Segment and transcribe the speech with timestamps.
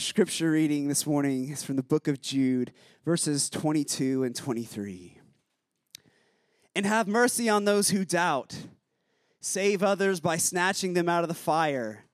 [0.00, 2.72] scripture reading this morning is from the book of Jude,
[3.04, 5.18] verses 22 and 23.
[6.74, 8.56] And have mercy on those who doubt.
[9.40, 12.04] Save others by snatching them out of the fire.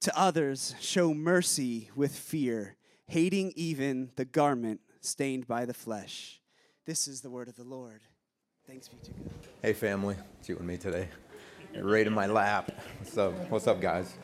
[0.00, 2.76] To others, show mercy with fear,
[3.06, 6.40] hating even the garment stained by the flesh.
[6.86, 8.00] This is the word of the Lord.
[8.66, 9.30] Thanks be to God.
[9.62, 10.16] Hey, family.
[10.40, 11.08] It's you and me today.
[11.80, 12.72] Right in my lap.
[12.98, 13.32] What's up?
[13.48, 14.14] What's up, guys?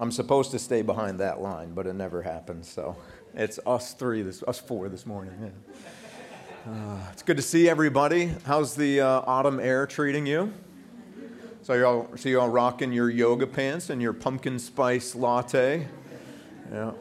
[0.00, 2.68] I'm supposed to stay behind that line, but it never happens.
[2.68, 2.96] So
[3.34, 5.34] it's us three, this, us four this morning.
[5.40, 6.72] Yeah.
[6.72, 8.32] Uh, it's good to see everybody.
[8.44, 10.52] How's the uh, autumn air treating you?
[11.62, 15.86] So you're all, so you're all rocking your yoga pants and your pumpkin spice latte?
[16.72, 16.92] Yeah.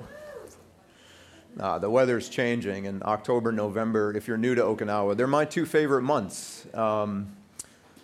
[1.59, 4.15] Uh, the weather's changing in October, November.
[4.15, 6.67] If you're new to Okinawa, they're my two favorite months.
[6.73, 7.35] Um,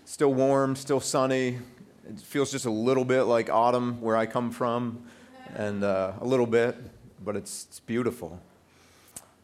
[0.05, 1.59] still warm, still sunny,
[2.11, 5.01] it feels just a little bit like autumn where I come from,
[5.55, 6.75] and uh, a little bit,
[7.23, 8.39] but it's, it's beautiful.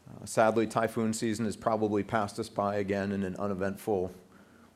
[0.08, 4.12] Uh, sadly, typhoon season has probably passed us by again in an uneventful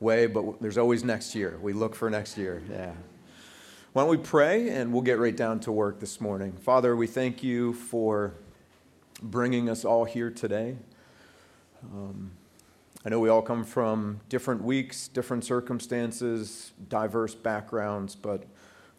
[0.00, 1.58] way, but there's always next year.
[1.60, 2.62] We look for next year.
[2.70, 2.92] Yeah.
[3.92, 6.52] Why don't we pray and we'll get right down to work this morning.
[6.52, 8.32] Father, we thank you for
[9.22, 10.76] bringing us all here today.
[11.92, 12.32] Um,
[13.04, 18.44] I know we all come from different weeks, different circumstances, diverse backgrounds, but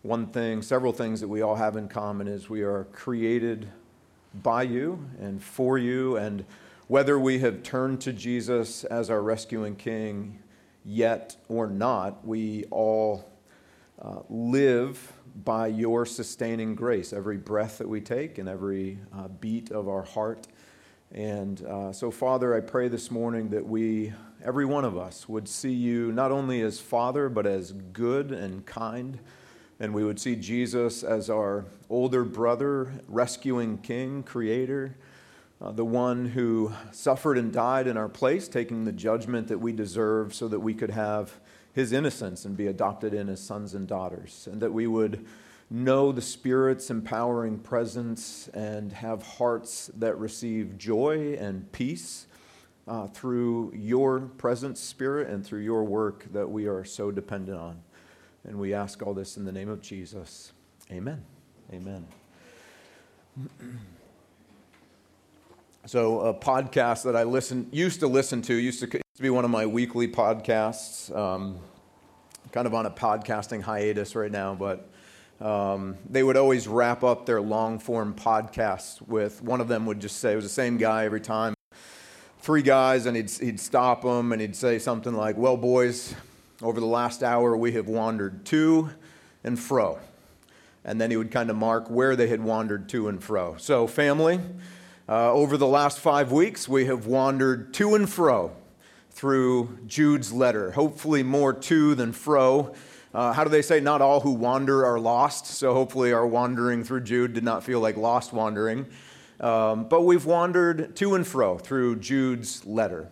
[0.01, 3.69] one thing, several things that we all have in common is we are created
[4.43, 6.17] by you and for you.
[6.17, 6.43] And
[6.87, 10.39] whether we have turned to Jesus as our rescuing King
[10.83, 13.31] yet or not, we all
[14.01, 15.13] uh, live
[15.45, 17.13] by your sustaining grace.
[17.13, 20.47] Every breath that we take and every uh, beat of our heart
[21.13, 24.13] and uh, so, Father, I pray this morning that we,
[24.43, 28.65] every one of us, would see you not only as Father, but as good and
[28.65, 29.19] kind.
[29.79, 34.95] And we would see Jesus as our older brother, rescuing King, Creator,
[35.61, 39.71] uh, the one who suffered and died in our place, taking the judgment that we
[39.71, 41.39] deserve so that we could have
[41.73, 44.47] his innocence and be adopted in as sons and daughters.
[44.51, 45.25] And that we would
[45.73, 52.27] know the Spirit's empowering presence and have hearts that receive joy and peace
[52.87, 57.81] uh, through your presence, Spirit, and through your work that we are so dependent on.
[58.43, 60.53] And we ask all this in the name of Jesus.
[60.91, 61.25] Amen.
[61.73, 62.05] Amen.
[65.85, 69.29] So, a podcast that I listen, used to listen to, used to, used to be
[69.29, 71.13] one of my weekly podcasts.
[71.13, 71.59] Um,
[72.53, 74.92] kind of on a podcasting hiatus right now, but
[75.43, 79.99] um, they would always wrap up their long form podcasts with one of them would
[79.99, 81.53] just say, it was the same guy every time,
[82.39, 86.15] three guys, and he'd, he'd stop them and he'd say something like, Well, boys,
[86.61, 88.91] over the last hour we have wandered to
[89.43, 89.99] and fro.
[90.85, 93.57] And then he would kind of mark where they had wandered to and fro.
[93.57, 94.39] So, family,
[95.09, 98.55] uh, over the last five weeks we have wandered to and fro
[99.11, 100.71] through Jude's letter.
[100.71, 102.73] Hopefully, more to than fro.
[103.13, 105.45] Uh, how do they say not all who wander are lost?
[105.45, 108.87] So hopefully our wandering through Jude did not feel like lost wandering.
[109.39, 113.09] Um, but we've wandered to and fro through Jude's letter.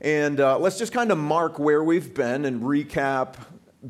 [0.00, 3.36] And uh, let's just kind of mark where we've been and recap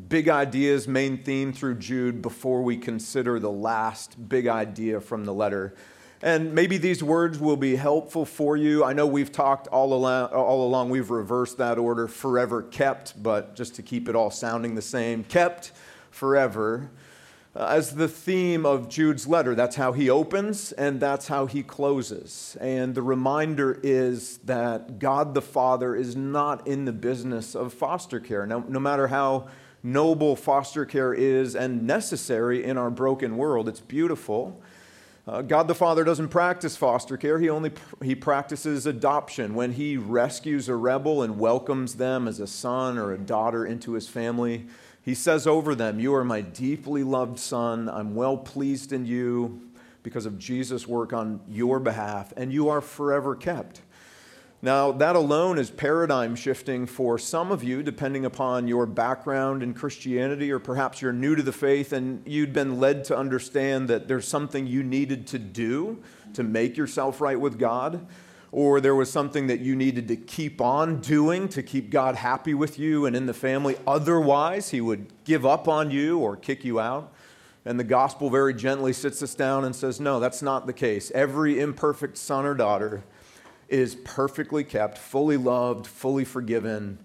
[0.09, 5.33] big ideas, main theme through Jude before we consider the last big idea from the
[5.33, 5.75] letter.
[6.21, 8.83] And maybe these words will be helpful for you.
[8.83, 13.55] I know we've talked all along, all along, we've reversed that order forever kept, but
[13.55, 15.71] just to keep it all sounding the same kept
[16.11, 16.89] forever
[17.55, 19.55] uh, as the theme of Jude's letter.
[19.55, 22.57] That's how he opens and that's how he closes.
[22.59, 28.19] And the reminder is that God the Father is not in the business of foster
[28.19, 28.45] care.
[28.45, 29.47] Now, no matter how
[29.83, 34.61] noble foster care is and necessary in our broken world, it's beautiful.
[35.27, 37.39] Uh, God the Father doesn't practice foster care.
[37.39, 37.71] He only
[38.03, 39.55] he practices adoption.
[39.55, 43.93] When he rescues a rebel and welcomes them as a son or a daughter into
[43.93, 44.67] his family,
[45.01, 47.89] he says over them, "You are my deeply loved son.
[47.89, 49.61] I'm well pleased in you
[50.03, 53.81] because of Jesus' work on your behalf, and you are forever kept."
[54.65, 59.75] Now, that alone is paradigm shifting for some of you, depending upon your background in
[59.75, 64.07] Christianity, or perhaps you're new to the faith and you'd been led to understand that
[64.07, 66.01] there's something you needed to do
[66.33, 68.07] to make yourself right with God,
[68.51, 72.55] or there was something that you needed to keep on doing to keep God happy
[72.55, 73.77] with you and in the family.
[73.85, 77.13] Otherwise, He would give up on you or kick you out.
[77.65, 81.11] And the gospel very gently sits us down and says, No, that's not the case.
[81.13, 83.03] Every imperfect son or daughter
[83.67, 86.99] is perfectly kept, fully loved, fully forgiven,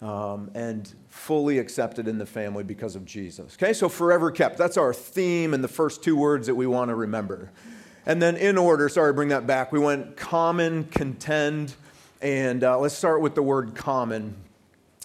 [0.00, 3.54] um, and fully accepted in the family because of Jesus.
[3.54, 4.58] Okay, so forever kept.
[4.58, 7.52] That's our theme and the first two words that we want to remember.
[8.04, 9.70] And then in order, sorry, bring that back.
[9.70, 11.74] We went common, contend,
[12.20, 14.34] and uh, let's start with the word common.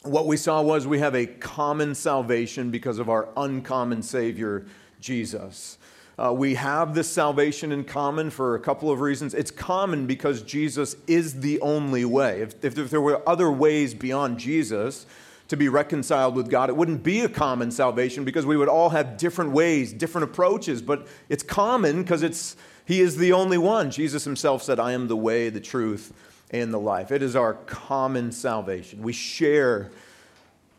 [0.01, 4.65] What we saw was we have a common salvation because of our uncommon Savior,
[4.99, 5.76] Jesus.
[6.19, 9.35] Uh, we have this salvation in common for a couple of reasons.
[9.35, 12.41] It's common because Jesus is the only way.
[12.41, 15.05] If, if, if there were other ways beyond Jesus,
[15.47, 16.69] to be reconciled with God.
[16.69, 20.81] It wouldn't be a common salvation because we would all have different ways, different approaches,
[20.81, 22.55] but it's common because it's
[22.85, 23.91] he is the only one.
[23.91, 26.13] Jesus himself said, "I am the way, the truth,
[26.51, 29.01] and the life." It is our common salvation.
[29.01, 29.91] We share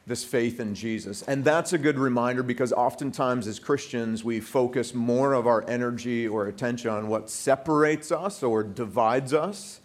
[0.09, 1.23] this faith in Jesus.
[1.23, 6.27] And that's a good reminder because oftentimes as Christians, we focus more of our energy
[6.27, 9.81] or attention on what separates us or divides us.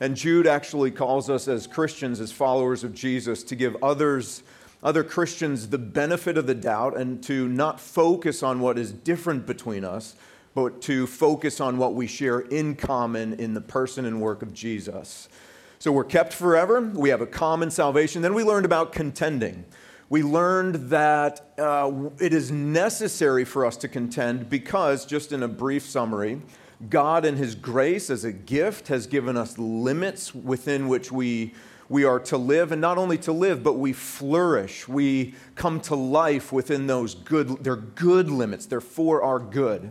[0.00, 4.42] And Jude actually calls us as Christians, as followers of Jesus, to give others,
[4.82, 9.46] other Christians, the benefit of the doubt and to not focus on what is different
[9.46, 10.16] between us,
[10.54, 14.54] but to focus on what we share in common in the person and work of
[14.54, 15.28] Jesus.
[15.78, 16.80] So we're kept forever.
[16.80, 18.22] We have a common salvation.
[18.22, 19.64] Then we learned about contending.
[20.08, 25.48] We learned that uh, it is necessary for us to contend because, just in a
[25.48, 26.40] brief summary,
[26.88, 31.54] God, in His grace as a gift, has given us limits within which we,
[31.88, 34.86] we are to live, and not only to live, but we flourish.
[34.86, 39.90] We come to life within those good, they're good limits, they're for our good.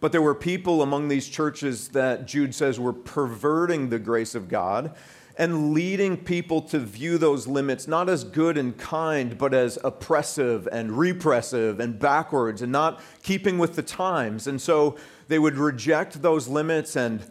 [0.00, 4.48] But there were people among these churches that Jude says were perverting the grace of
[4.48, 4.96] God
[5.38, 10.68] and leading people to view those limits not as good and kind, but as oppressive
[10.70, 14.46] and repressive and backwards and not keeping with the times.
[14.46, 14.96] And so
[15.28, 17.22] they would reject those limits and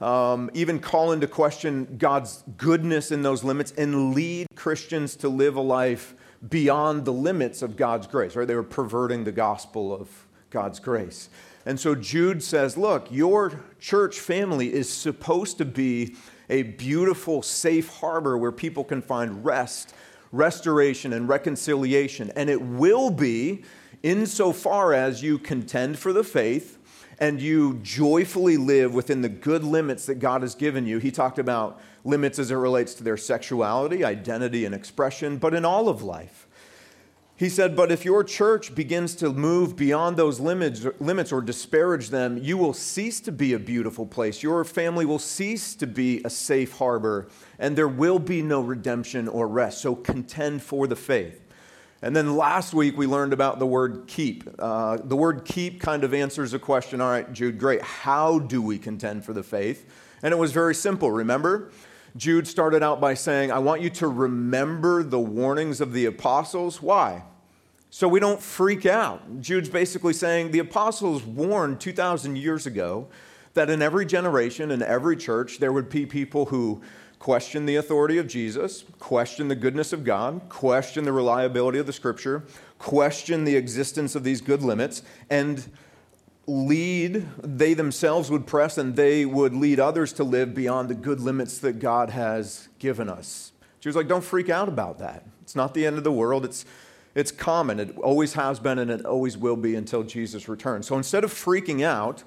[0.00, 5.56] um, even call into question God's goodness in those limits and lead Christians to live
[5.56, 6.14] a life
[6.48, 8.46] beyond the limits of God's grace, right?
[8.46, 11.28] They were perverting the gospel of God's grace.
[11.66, 16.14] And so Jude says, look, your church family is supposed to be
[16.48, 19.94] a beautiful, safe harbor where people can find rest,
[20.32, 22.32] restoration, and reconciliation.
[22.36, 23.62] And it will be
[24.02, 26.78] insofar as you contend for the faith
[27.20, 30.98] and you joyfully live within the good limits that God has given you.
[30.98, 35.64] He talked about limits as it relates to their sexuality, identity, and expression, but in
[35.64, 36.47] all of life.
[37.38, 42.10] He said, But if your church begins to move beyond those limits, limits or disparage
[42.10, 44.42] them, you will cease to be a beautiful place.
[44.42, 47.28] Your family will cease to be a safe harbor,
[47.60, 49.80] and there will be no redemption or rest.
[49.80, 51.40] So contend for the faith.
[52.02, 54.42] And then last week we learned about the word keep.
[54.58, 57.82] Uh, the word keep kind of answers the question all right, Jude, great.
[57.82, 59.88] How do we contend for the faith?
[60.24, 61.70] And it was very simple, remember?
[62.18, 66.82] Jude started out by saying, I want you to remember the warnings of the apostles.
[66.82, 67.22] Why?
[67.90, 69.40] So we don't freak out.
[69.40, 73.06] Jude's basically saying the apostles warned 2,000 years ago
[73.54, 76.82] that in every generation, in every church, there would be people who
[77.20, 81.92] question the authority of Jesus, question the goodness of God, question the reliability of the
[81.92, 82.44] scripture,
[82.78, 85.70] question the existence of these good limits, and
[86.48, 91.20] lead, they themselves would press and they would lead others to live beyond the good
[91.20, 93.52] limits that God has given us.
[93.80, 95.26] She was like, don't freak out about that.
[95.42, 96.46] It's not the end of the world.
[96.46, 96.64] It's,
[97.14, 97.78] it's common.
[97.78, 100.86] It always has been and it always will be until Jesus returns.
[100.86, 102.24] So instead of freaking out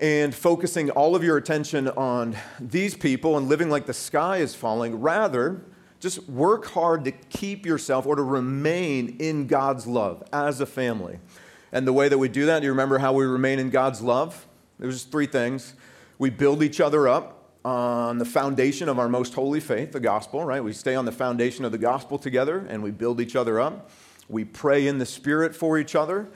[0.00, 4.54] and focusing all of your attention on these people and living like the sky is
[4.54, 5.64] falling, rather,
[5.98, 11.18] just work hard to keep yourself or to remain in God's love as a family.
[11.72, 14.02] And the way that we do that, do you remember how we remain in God's
[14.02, 14.46] love?
[14.78, 15.74] There's three things.
[16.18, 20.44] We build each other up on the foundation of our most holy faith, the gospel,
[20.44, 20.62] right?
[20.62, 23.90] We stay on the foundation of the gospel together and we build each other up.
[24.28, 26.28] We pray in the Spirit for each other.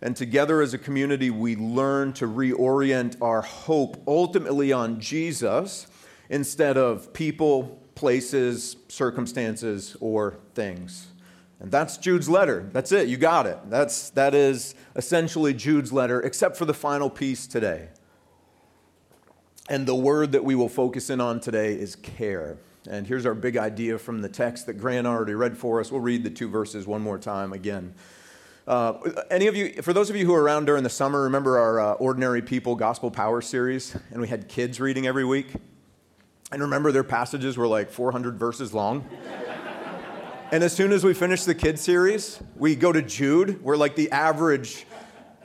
[0.00, 5.86] And together as a community, we learn to reorient our hope ultimately on Jesus
[6.28, 11.06] instead of people, places, circumstances, or things.
[11.60, 12.68] And that's Jude's letter.
[12.72, 13.06] That's it.
[13.06, 13.58] You got it.
[13.70, 17.88] That's, that is essentially Jude's letter, except for the final piece today.
[19.68, 22.58] And the word that we will focus in on today is care.
[22.88, 25.92] And here's our big idea from the text that Grant already read for us.
[25.92, 27.94] We'll read the two verses one more time again.
[28.66, 28.94] Uh,
[29.30, 31.80] any of you, for those of you who were around during the summer, remember our
[31.80, 33.96] uh, Ordinary People Gospel Power series?
[34.10, 35.48] And we had kids reading every week.
[36.50, 39.08] And remember, their passages were like 400 verses long.
[40.52, 43.96] And as soon as we finish the kids series, we go to Jude, where like
[43.96, 44.86] the average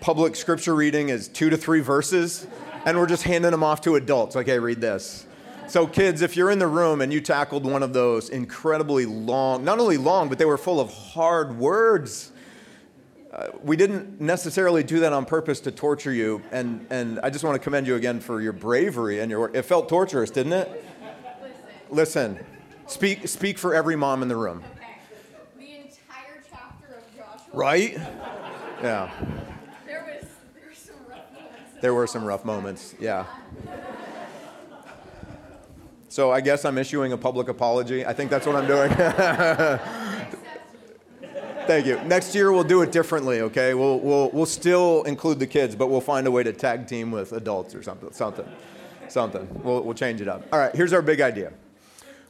[0.01, 2.45] public scripture reading is two to three verses,
[2.85, 4.35] and we're just handing them off to adults.
[4.35, 5.25] Like, hey, read this.
[5.69, 9.63] So, kids, if you're in the room and you tackled one of those incredibly long,
[9.63, 12.33] not only long, but they were full of hard words,
[13.31, 17.45] uh, we didn't necessarily do that on purpose to torture you, and, and I just
[17.45, 19.55] want to commend you again for your bravery and your work.
[19.55, 20.85] It felt torturous, didn't it?
[21.89, 22.35] Listen.
[22.35, 22.45] Listen.
[22.87, 24.63] Speak, speak for every mom in the room.
[24.65, 24.83] Okay.
[25.59, 27.35] The entire chapter of Joshua.
[27.53, 27.97] Right?
[28.81, 29.11] Yeah.
[29.85, 30.27] There was
[30.61, 31.81] there were some rough moments.
[31.81, 33.25] There were some rough moments, yeah.
[36.09, 38.05] So I guess I'm issuing a public apology.
[38.05, 38.89] I think that's what I'm doing.
[41.67, 41.99] Thank you.
[42.05, 43.73] Next year we'll do it differently, okay?
[43.73, 47.11] We'll, we'll, we'll still include the kids, but we'll find a way to tag team
[47.11, 48.11] with adults or something.
[48.13, 48.47] Something.
[49.09, 49.47] Something.
[49.63, 50.45] We'll, we'll change it up.
[50.53, 51.51] All right, here's our big idea.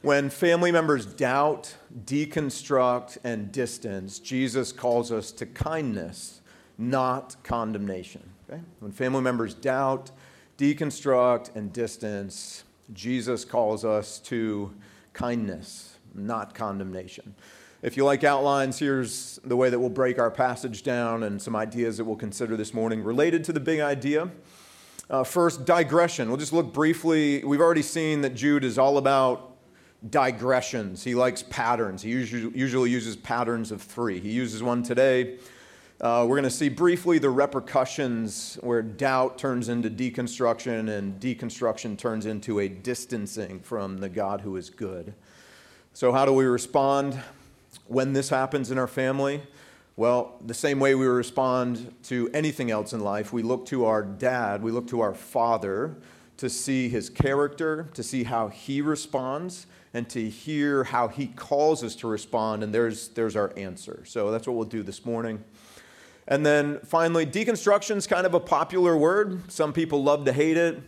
[0.02, 1.74] When family members doubt,
[2.04, 6.40] deconstruct, and distance, Jesus calls us to kindness,
[6.78, 8.22] not condemnation.
[8.48, 8.62] Okay?
[8.78, 10.12] When family members doubt,
[10.56, 12.62] deconstruct, and distance,
[12.92, 14.72] Jesus calls us to
[15.14, 17.34] kindness, not condemnation.
[17.82, 21.56] If you like outlines, here's the way that we'll break our passage down and some
[21.56, 24.30] ideas that we'll consider this morning related to the big idea.
[25.10, 26.28] Uh, first, digression.
[26.28, 27.42] We'll just look briefly.
[27.42, 29.47] We've already seen that Jude is all about
[30.10, 31.04] digressions.
[31.04, 32.02] He likes patterns.
[32.02, 34.20] He usually, usually uses patterns of three.
[34.20, 35.38] He uses one today.
[36.00, 41.98] Uh, we're going to see briefly the repercussions where doubt turns into deconstruction and deconstruction
[41.98, 45.12] turns into a distancing from the God who is good.
[45.94, 47.20] So, how do we respond?
[47.86, 49.42] when this happens in our family?
[49.96, 54.02] Well, the same way we respond to anything else in life, we look to our
[54.02, 55.96] dad, we look to our father
[56.36, 61.82] to see his character, to see how he responds, and to hear how he calls
[61.82, 62.62] us to respond.
[62.62, 64.02] And there's, there's our answer.
[64.06, 65.42] So that's what we'll do this morning.
[66.26, 69.50] And then finally, deconstruction is kind of a popular word.
[69.50, 70.82] Some people love to hate it.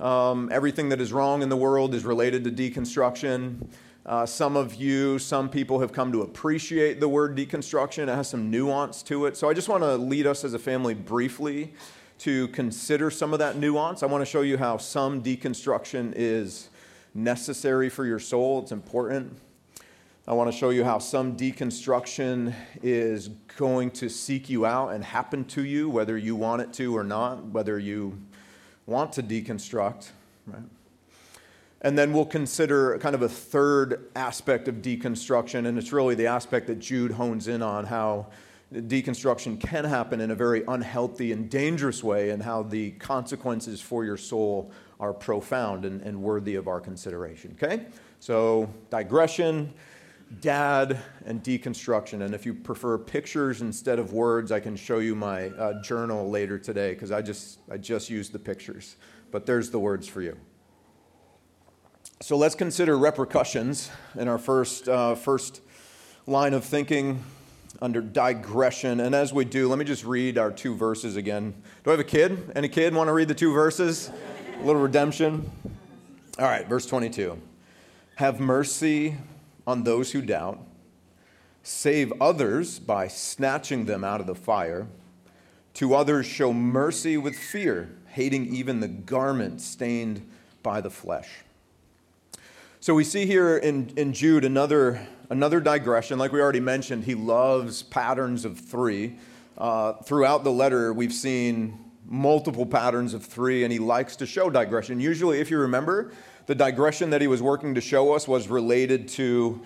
[0.00, 3.68] Um, everything that is wrong in the world is related to deconstruction.
[4.04, 8.04] Uh, some of you, some people have come to appreciate the word deconstruction.
[8.04, 9.36] It has some nuance to it.
[9.36, 11.74] So I just want to lead us as a family briefly
[12.20, 14.02] to consider some of that nuance.
[14.02, 16.69] I want to show you how some deconstruction is
[17.14, 19.36] necessary for your soul, it's important.
[20.28, 25.02] I want to show you how some deconstruction is going to seek you out and
[25.02, 28.18] happen to you, whether you want it to or not, whether you
[28.86, 30.10] want to deconstruct,
[30.46, 30.62] right?
[31.82, 36.26] And then we'll consider kind of a third aspect of deconstruction, and it's really the
[36.26, 38.26] aspect that Jude hones in on how
[38.72, 44.04] deconstruction can happen in a very unhealthy and dangerous way, and how the consequences for
[44.04, 47.56] your soul are profound and, and worthy of our consideration.
[47.60, 47.86] Okay?
[48.20, 49.72] So, digression,
[50.40, 52.22] dad, and deconstruction.
[52.22, 56.30] And if you prefer pictures instead of words, I can show you my uh, journal
[56.30, 58.96] later today because I just, I just used the pictures.
[59.30, 60.36] But there's the words for you.
[62.20, 65.62] So let's consider repercussions in our first, uh, first
[66.26, 67.24] line of thinking
[67.80, 69.00] under digression.
[69.00, 71.54] And as we do, let me just read our two verses again.
[71.82, 72.52] Do I have a kid?
[72.54, 74.10] Any kid want to read the two verses?
[74.60, 75.50] A little redemption.
[76.38, 77.40] All right, verse 22.
[78.16, 79.16] Have mercy
[79.66, 80.58] on those who doubt,
[81.62, 84.86] save others by snatching them out of the fire.
[85.74, 90.28] To others, show mercy with fear, hating even the garment stained
[90.62, 91.28] by the flesh.
[92.80, 96.18] So we see here in, in Jude another, another digression.
[96.18, 99.16] Like we already mentioned, he loves patterns of three.
[99.56, 104.50] Uh, throughout the letter, we've seen multiple patterns of three, and he likes to show
[104.50, 105.00] digression.
[105.00, 106.12] Usually, if you remember,
[106.46, 109.60] the digression that he was working to show us was related to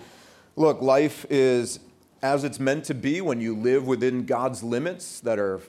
[0.55, 1.79] look, life is
[2.21, 5.61] as it's meant to be when you live within God's limits that are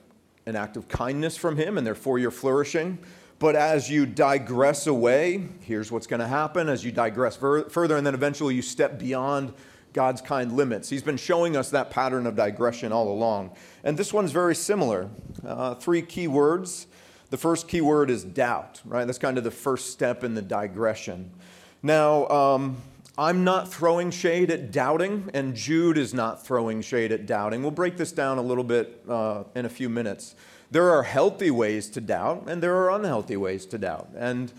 [0.47, 2.99] an act of kindness from him, and therefore you're flourishing.
[3.39, 8.07] But as you digress away, here's what's going to happen as you digress further, and
[8.07, 9.53] then eventually you step beyond
[9.97, 10.89] God's kind limits.
[10.89, 13.57] He's been showing us that pattern of digression all along.
[13.83, 15.09] And this one's very similar.
[15.45, 16.87] Uh, three key words.
[17.31, 19.07] The first key word is doubt, right?
[19.07, 21.31] That's kind of the first step in the digression.
[21.83, 22.77] Now, um,
[23.17, 27.63] I'm not throwing shade at doubting, and Jude is not throwing shade at doubting.
[27.63, 30.37] We'll break this down a little bit uh, in a few minutes
[30.71, 34.09] there are healthy ways to doubt and there are unhealthy ways to doubt.
[34.17, 34.53] And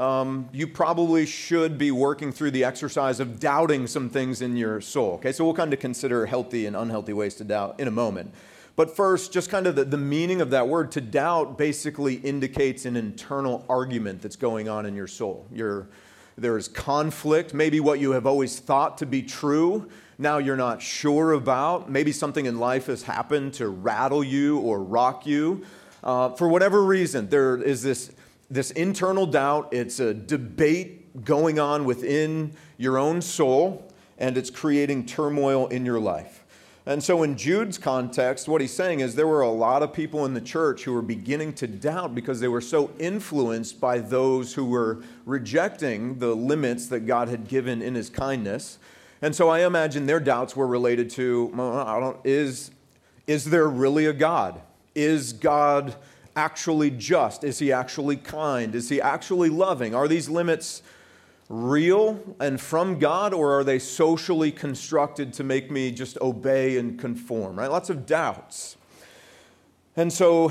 [0.00, 4.80] um, you probably should be working through the exercise of doubting some things in your
[4.80, 5.14] soul.
[5.14, 8.32] Okay, so we'll kind of consider healthy and unhealthy ways to doubt in a moment.
[8.76, 12.86] But first, just kind of the, the meaning of that word to doubt basically indicates
[12.86, 15.46] an internal argument that's going on in your soul.
[15.52, 19.90] There is conflict, maybe what you have always thought to be true
[20.20, 21.90] now you're not sure about.
[21.90, 25.64] Maybe something in life has happened to rattle you or rock you.
[26.04, 28.12] Uh, for whatever reason, there is this,
[28.50, 29.68] this internal doubt.
[29.72, 36.00] It's a debate going on within your own soul, and it's creating turmoil in your
[36.00, 36.44] life.
[36.86, 40.24] And so, in Jude's context, what he's saying is there were a lot of people
[40.24, 44.54] in the church who were beginning to doubt because they were so influenced by those
[44.54, 48.78] who were rejecting the limits that God had given in his kindness.
[49.20, 52.70] And so, I imagine their doubts were related to well, is,
[53.26, 54.60] is there really a God?
[54.94, 55.94] Is God
[56.40, 57.44] actually just?
[57.44, 58.74] Is he actually kind?
[58.74, 59.94] Is he actually loving?
[59.94, 60.82] Are these limits
[61.50, 66.98] real and from God, or are they socially constructed to make me just obey and
[66.98, 67.58] conform?
[67.58, 67.70] Right?
[67.70, 68.76] Lots of doubts.
[69.96, 70.48] And so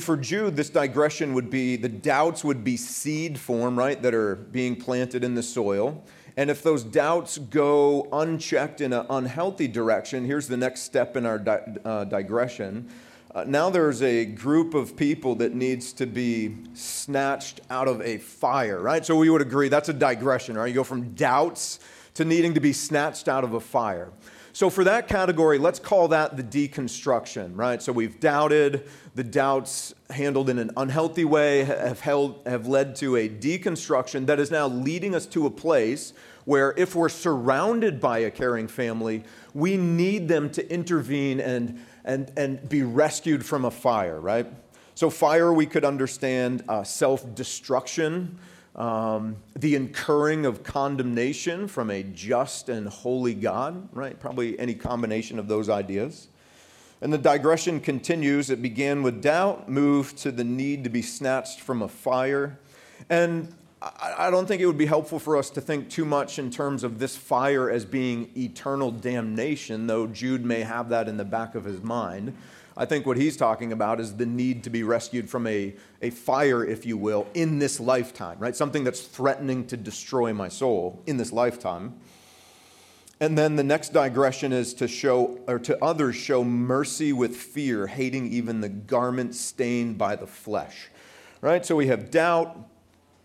[0.00, 4.36] for Jude, this digression would be the doubts would be seed form, right, that are
[4.36, 6.04] being planted in the soil.
[6.36, 11.26] And if those doubts go unchecked in an unhealthy direction, here's the next step in
[11.26, 12.88] our di- uh, digression
[13.36, 18.16] uh, now there's a group of people that needs to be snatched out of a
[18.16, 19.04] fire, right?
[19.04, 20.68] So we would agree that's a digression, right?
[20.68, 21.78] You go from doubts
[22.14, 24.10] to needing to be snatched out of a fire.
[24.54, 27.82] So for that category, let's call that the deconstruction, right?
[27.82, 33.16] So we've doubted, the doubts handled in an unhealthy way have, held, have led to
[33.16, 36.14] a deconstruction that is now leading us to a place
[36.46, 39.22] where if we're surrounded by a caring family,
[39.52, 44.46] we need them to intervene and and, and be rescued from a fire, right?
[44.94, 48.38] So, fire, we could understand uh, self destruction,
[48.74, 54.18] um, the incurring of condemnation from a just and holy God, right?
[54.18, 56.28] Probably any combination of those ideas.
[57.02, 58.48] And the digression continues.
[58.48, 62.58] It began with doubt, moved to the need to be snatched from a fire.
[63.10, 66.50] And I don't think it would be helpful for us to think too much in
[66.50, 71.26] terms of this fire as being eternal damnation, though Jude may have that in the
[71.26, 72.34] back of his mind.
[72.74, 76.10] I think what he's talking about is the need to be rescued from a, a
[76.10, 78.56] fire, if you will, in this lifetime, right?
[78.56, 81.94] Something that's threatening to destroy my soul in this lifetime.
[83.20, 87.86] And then the next digression is to show, or to others, show mercy with fear,
[87.86, 90.88] hating even the garment stained by the flesh,
[91.40, 91.64] right?
[91.64, 92.68] So we have doubt,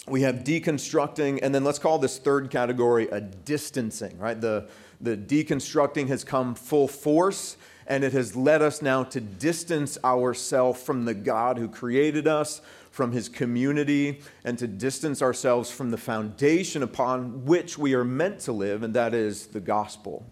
[0.07, 4.39] we have deconstructing, and then let's call this third category a distancing, right?
[4.39, 4.67] The,
[4.99, 10.81] the deconstructing has come full force, and it has led us now to distance ourselves
[10.81, 15.97] from the God who created us, from his community, and to distance ourselves from the
[15.97, 20.25] foundation upon which we are meant to live, and that is the gospel.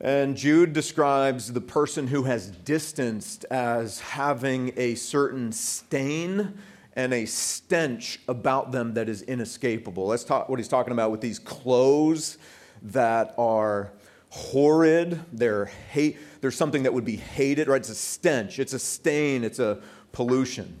[0.00, 6.58] And Jude describes the person who has distanced as having a certain stain
[6.98, 10.08] and a stench about them that is inescapable.
[10.08, 12.38] That's talk, what he's talking about with these clothes
[12.82, 13.92] that are
[14.30, 15.20] horrid.
[15.32, 17.80] They're hate, there's something that would be hated, right?
[17.80, 19.78] It's a stench, it's a stain, it's a
[20.10, 20.76] pollution.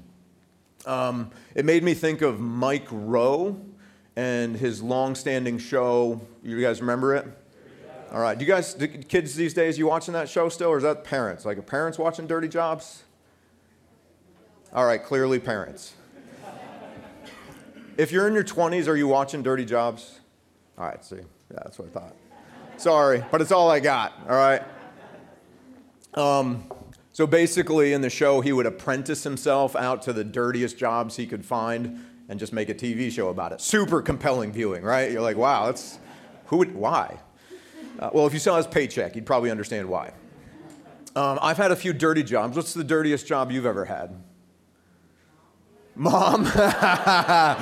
[0.86, 3.60] Um, it made me think of Mike Rowe
[4.16, 6.20] and his long-standing show.
[6.42, 7.26] You guys remember it?
[8.10, 8.36] All right.
[8.36, 11.04] Do you guys, do kids these days, you watching that show still, or is that
[11.04, 11.44] parents?
[11.44, 13.04] Like, are parents watching Dirty Jobs?
[14.72, 15.94] All right, clearly parents.
[17.98, 20.20] If you're in your 20s, are you watching Dirty Jobs?
[20.78, 21.16] All right, see.
[21.16, 22.16] Yeah, that's what I thought.
[22.76, 24.62] Sorry, but it's all I got, all right?
[26.14, 26.62] Um,
[27.12, 31.26] so basically, in the show, he would apprentice himself out to the dirtiest jobs he
[31.26, 33.60] could find and just make a TV show about it.
[33.60, 35.10] Super compelling viewing, right?
[35.10, 35.98] You're like, wow, that's
[36.46, 37.18] who would, why?
[37.98, 40.12] Uh, well, if you saw his paycheck, you'd probably understand why.
[41.16, 42.56] Um, I've had a few dirty jobs.
[42.56, 44.14] What's the dirtiest job you've ever had?
[45.98, 46.46] Mom.
[46.46, 47.56] all right,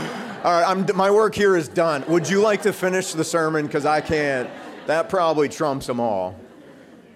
[0.45, 2.05] I'm, my work here is done.
[2.07, 3.67] Would you like to finish the sermon?
[3.67, 4.51] Because I can't.
[4.87, 6.39] That probably trumps them all.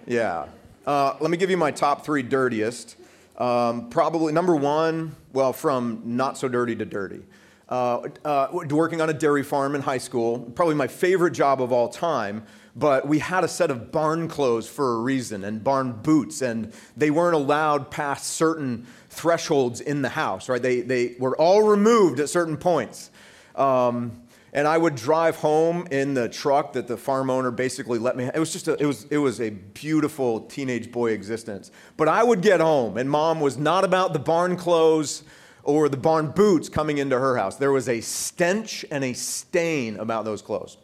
[0.07, 0.47] Yeah.
[0.83, 2.95] Uh, let me give you my top three dirtiest.
[3.37, 7.21] Um, probably number one, well, from not so dirty to dirty.
[7.69, 11.71] Uh, uh, working on a dairy farm in high school, probably my favorite job of
[11.71, 12.43] all time
[12.75, 16.71] but we had a set of barn clothes for a reason and barn boots, and
[16.95, 20.61] they weren't allowed past certain thresholds in the house, right?
[20.61, 23.11] They, they were all removed at certain points.
[23.55, 28.17] Um, and I would drive home in the truck that the farm owner basically let
[28.17, 28.29] me.
[28.33, 31.71] It was just a, it was it was a beautiful teenage boy existence.
[31.95, 35.23] But I would get home, and mom was not about the barn clothes
[35.63, 37.55] or the barn boots coming into her house.
[37.55, 40.77] There was a stench and a stain about those clothes.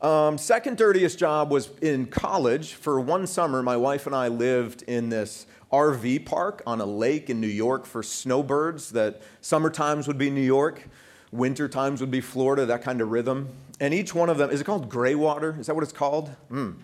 [0.00, 2.74] Um, second dirtiest job was in college.
[2.74, 7.28] For one summer, my wife and I lived in this RV park on a lake
[7.28, 10.88] in New York for snowbirds that summer times would be New York,
[11.32, 13.48] winter times would be Florida, that kind of rhythm.
[13.80, 15.56] And each one of them, is it called gray water?
[15.58, 16.30] Is that what it's called?
[16.48, 16.76] Mm.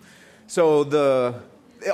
[0.47, 1.39] So the,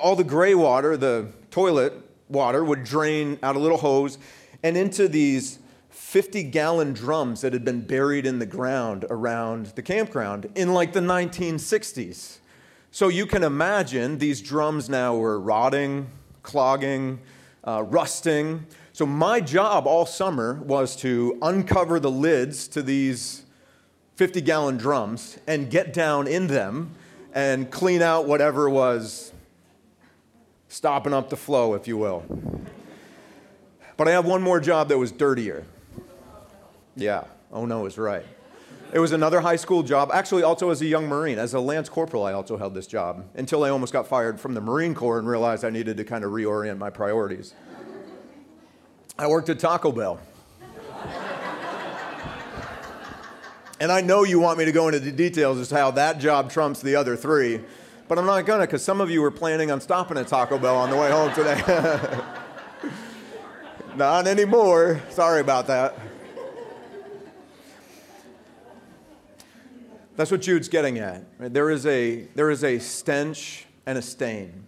[0.01, 1.93] all the gray water, the toilet
[2.29, 4.17] water, would drain out a little hose
[4.63, 5.59] and into these
[5.91, 10.93] 50 gallon drums that had been buried in the ground around the campground in like
[10.93, 12.39] the 1960s.
[12.89, 16.09] So you can imagine these drums now were rotting,
[16.47, 17.19] clogging,
[17.65, 18.65] uh, rusting.
[18.93, 23.43] So my job all summer was to uncover the lids to these
[24.15, 26.95] 50 gallon drums and get down in them
[27.33, 29.33] and clean out whatever was
[30.69, 32.23] stopping up the flow, if you will.
[33.97, 35.65] But I have one more job that was dirtier.
[36.95, 38.25] Yeah, oh no is right.
[38.93, 41.37] It was another high school job, actually, also as a young Marine.
[41.37, 44.53] As a Lance Corporal, I also held this job until I almost got fired from
[44.53, 47.53] the Marine Corps and realized I needed to kind of reorient my priorities.
[49.19, 50.21] I worked at Taco Bell.
[53.81, 56.19] and I know you want me to go into the details as to how that
[56.19, 57.59] job trumps the other three,
[58.07, 60.77] but I'm not gonna because some of you were planning on stopping at Taco Bell
[60.77, 61.61] on the way home today.
[63.97, 65.01] not anymore.
[65.09, 65.97] Sorry about that.
[70.17, 71.23] That's what Jude's getting at.
[71.37, 71.53] Right?
[71.53, 74.65] There, is a, there is a stench and a stain.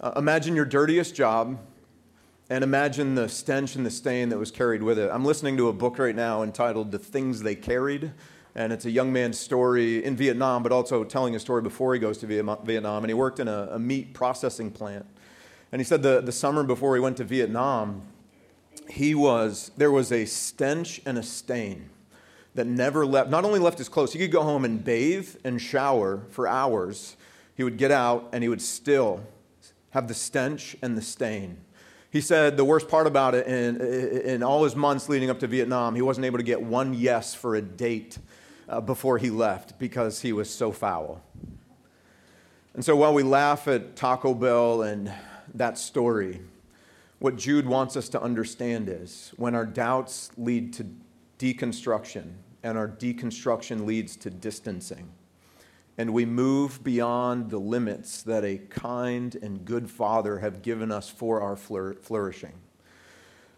[0.00, 1.58] Uh, imagine your dirtiest job
[2.48, 5.10] and imagine the stench and the stain that was carried with it.
[5.12, 8.12] I'm listening to a book right now entitled The Things They Carried,
[8.54, 12.00] and it's a young man's story in Vietnam, but also telling a story before he
[12.00, 13.04] goes to Vietnam.
[13.04, 15.04] And he worked in a, a meat processing plant.
[15.70, 18.02] And he said the, the summer before he went to Vietnam,
[18.88, 21.90] he was, there was a stench and a stain
[22.54, 25.60] that never left, not only left his clothes, he could go home and bathe and
[25.60, 27.16] shower for hours.
[27.54, 29.22] He would get out and he would still
[29.90, 31.58] have the stench and the stain.
[32.10, 35.46] He said the worst part about it, in, in all his months leading up to
[35.46, 38.18] Vietnam, he wasn't able to get one yes for a date
[38.68, 41.22] uh, before he left because he was so foul.
[42.74, 45.12] And so while we laugh at Taco Bell and
[45.54, 46.40] that story,
[47.18, 50.86] what Jude wants us to understand is when our doubts lead to
[51.40, 55.08] deconstruction, and our deconstruction leads to distancing.
[55.96, 61.08] And we move beyond the limits that a kind and good Father have given us
[61.08, 62.52] for our flourishing.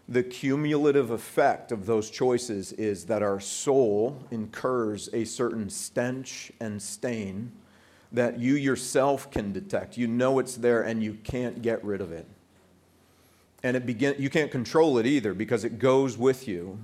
[0.07, 6.81] The cumulative effect of those choices is that our soul incurs a certain stench and
[6.81, 7.51] stain
[8.11, 9.97] that you yourself can detect.
[9.97, 12.27] You know it's there and you can't get rid of it.
[13.63, 16.79] And it begin, you can't control it either because it goes with you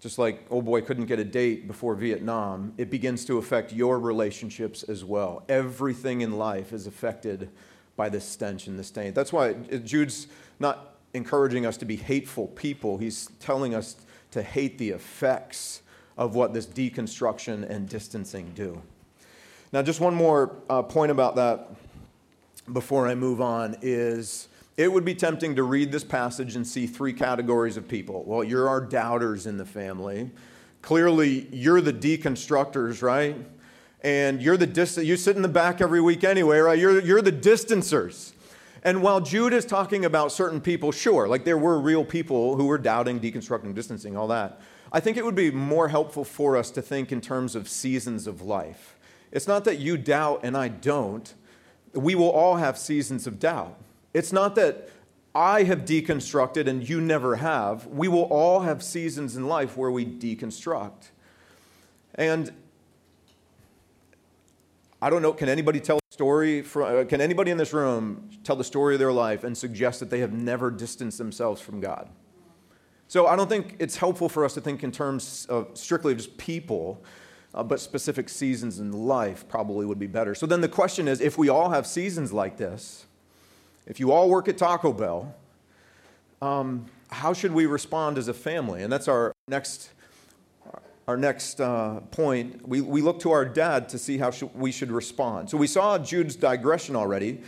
[0.00, 3.98] just like old boy couldn't get a date before Vietnam, it begins to affect your
[3.98, 5.44] relationships as well.
[5.48, 7.50] Everything in life is affected
[7.96, 9.12] by this stench and this stain.
[9.12, 10.26] That's why Jude's
[10.58, 12.96] not encouraging us to be hateful people.
[12.96, 13.96] He's telling us
[14.30, 15.82] to hate the effects
[16.16, 18.80] of what this deconstruction and distancing do.
[19.72, 21.68] Now, just one more uh, point about that
[22.72, 24.48] before I move on is
[24.80, 28.24] it would be tempting to read this passage and see three categories of people.
[28.24, 30.30] Well, you're our doubters in the family.
[30.80, 33.36] Clearly, you're the deconstructors, right?
[34.02, 36.78] And you're the dist- you sit in the back every week anyway, right?
[36.78, 38.32] You're, you're the distancers.
[38.82, 42.64] And while Jude is talking about certain people, sure, like there were real people who
[42.64, 44.62] were doubting, deconstructing, distancing, all that.
[44.90, 48.26] I think it would be more helpful for us to think in terms of seasons
[48.26, 48.96] of life.
[49.30, 51.34] It's not that you doubt and I don't.
[51.92, 53.76] We will all have seasons of doubt.
[54.12, 54.88] It's not that
[55.34, 57.86] I have deconstructed and you never have.
[57.86, 61.10] We will all have seasons in life where we deconstruct.
[62.16, 62.52] And
[65.00, 66.62] I don't know, can anybody tell a story?
[66.62, 70.00] From, uh, can anybody in this room tell the story of their life and suggest
[70.00, 72.08] that they have never distanced themselves from God?
[73.06, 76.36] So I don't think it's helpful for us to think in terms of strictly just
[76.36, 77.02] people,
[77.54, 80.34] uh, but specific seasons in life probably would be better.
[80.34, 83.06] So then the question is if we all have seasons like this,
[83.90, 85.34] if you all work at Taco Bell,
[86.40, 88.84] um, how should we respond as a family?
[88.84, 89.90] And that's our next,
[91.08, 92.68] our next uh, point.
[92.68, 95.50] We, we look to our dad to see how sh- we should respond.
[95.50, 97.40] So we saw Jude's digression already.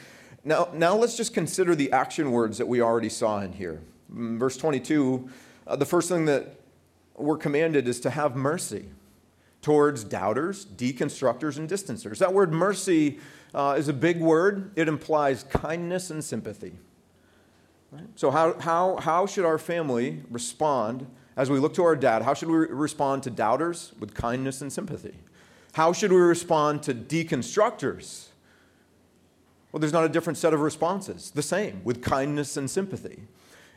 [0.42, 3.80] Now, now let's just consider the action words that we already saw in here.
[4.12, 5.30] In verse 22,
[5.68, 6.56] uh, the first thing that
[7.14, 8.86] we're commanded is to have mercy
[9.60, 12.18] towards doubters, deconstructors, and distancers.
[12.18, 13.20] That word mercy
[13.54, 14.72] uh, is a big word.
[14.76, 16.72] It implies kindness and sympathy.
[17.90, 18.04] Right?
[18.16, 22.22] So, how, how, how should our family respond as we look to our dad?
[22.22, 23.92] How should we respond to doubters?
[24.00, 25.14] With kindness and sympathy.
[25.72, 28.28] How should we respond to deconstructors?
[29.70, 33.22] Well, there's not a different set of responses, the same, with kindness and sympathy.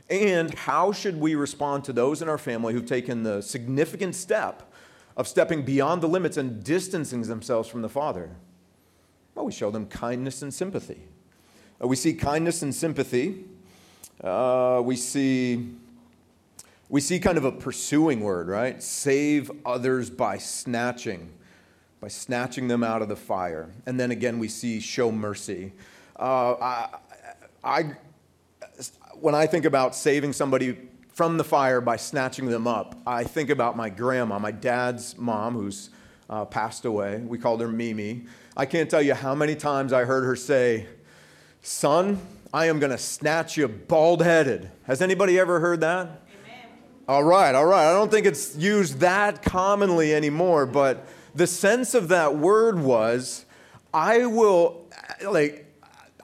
[0.10, 4.72] And how should we respond to those in our family who've taken the significant step
[5.18, 8.32] of stepping beyond the limits and distancing themselves from the Father?
[9.36, 11.02] Well, we show them kindness and sympathy.
[11.84, 13.44] Uh, we see kindness and sympathy.
[14.24, 15.76] Uh, we see
[16.88, 18.82] we see kind of a pursuing word, right?
[18.82, 21.30] Save others by snatching,
[22.00, 23.72] by snatching them out of the fire.
[23.86, 25.74] And then again, we see show mercy.
[26.18, 26.88] Uh, I,
[27.64, 27.84] I,
[29.20, 30.78] when I think about saving somebody
[31.12, 35.56] from the fire by snatching them up, I think about my grandma, my dad's mom,
[35.56, 35.90] who's
[36.30, 37.18] uh, passed away.
[37.18, 38.28] We called her Mimi.
[38.58, 40.88] I can't tell you how many times I heard her say,
[41.62, 42.22] Son,
[42.54, 44.72] I am going to snatch you bald headed.
[44.84, 46.06] Has anybody ever heard that?
[46.06, 46.70] Amen.
[47.08, 47.90] All right, all right.
[47.90, 53.46] I don't think it's used that commonly anymore, but the sense of that word was,
[53.94, 54.88] I will,
[55.28, 55.66] like,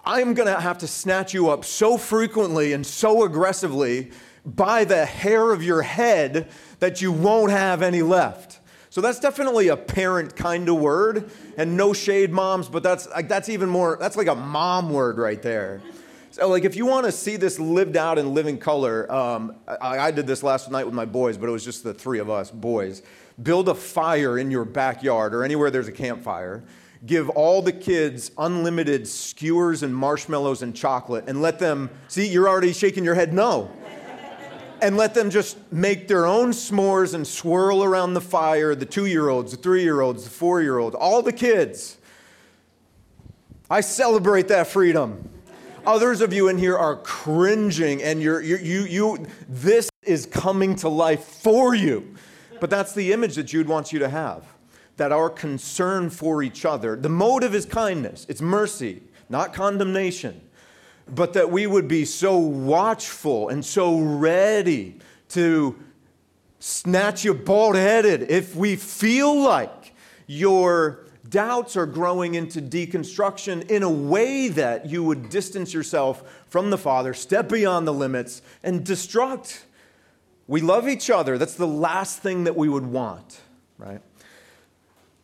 [0.05, 4.11] I'm going to have to snatch you up so frequently and so aggressively
[4.45, 8.50] by the hair of your head that you won't have any left.
[8.91, 13.29] So that's definitely a parent kind of word, and no shade, moms, but that's like
[13.29, 13.97] that's even more.
[13.97, 15.81] That's like a mom word right there.
[16.31, 19.97] So, like, if you want to see this lived out in living color, um, I,
[19.97, 22.29] I did this last night with my boys, but it was just the three of
[22.29, 23.01] us boys.
[23.41, 26.61] Build a fire in your backyard or anywhere there's a campfire
[27.05, 32.47] give all the kids unlimited skewers and marshmallows and chocolate and let them see you're
[32.47, 33.71] already shaking your head no
[34.81, 39.05] and let them just make their own s'mores and swirl around the fire the two
[39.05, 41.97] year olds the three year olds the four year olds all the kids.
[43.69, 45.29] I celebrate that freedom.
[45.85, 50.75] Others of you in here are cringing and you're, you're you you this is coming
[50.77, 52.15] to life for you.
[52.59, 54.45] But that's the image that jude wants you to have
[54.97, 60.39] that our concern for each other, the motive is kindness, it's mercy, not condemnation,
[61.13, 64.97] but that we would be so watchful and so ready
[65.29, 65.77] to
[66.59, 69.93] snatch you bald headed if we feel like
[70.27, 76.69] your doubts are growing into deconstruction in a way that you would distance yourself from
[76.69, 79.61] the Father, step beyond the limits, and destruct.
[80.47, 81.37] We love each other.
[81.37, 83.39] That's the last thing that we would want,
[83.77, 84.01] right?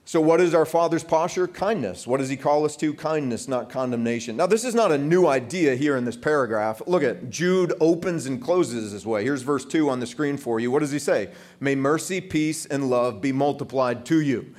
[0.08, 1.50] So, what is our Father's posture?
[1.50, 2.08] Kindness.
[2.08, 2.94] What does He call us to?
[2.94, 4.38] Kindness, not condemnation.
[4.38, 6.82] Now, this is not a new idea here in this paragraph.
[6.88, 9.26] Look at Jude opens and closes this way.
[9.26, 10.72] Here's verse 2 on the screen for you.
[10.72, 11.32] What does he say?
[11.60, 14.56] May mercy, peace, and love be multiplied to you.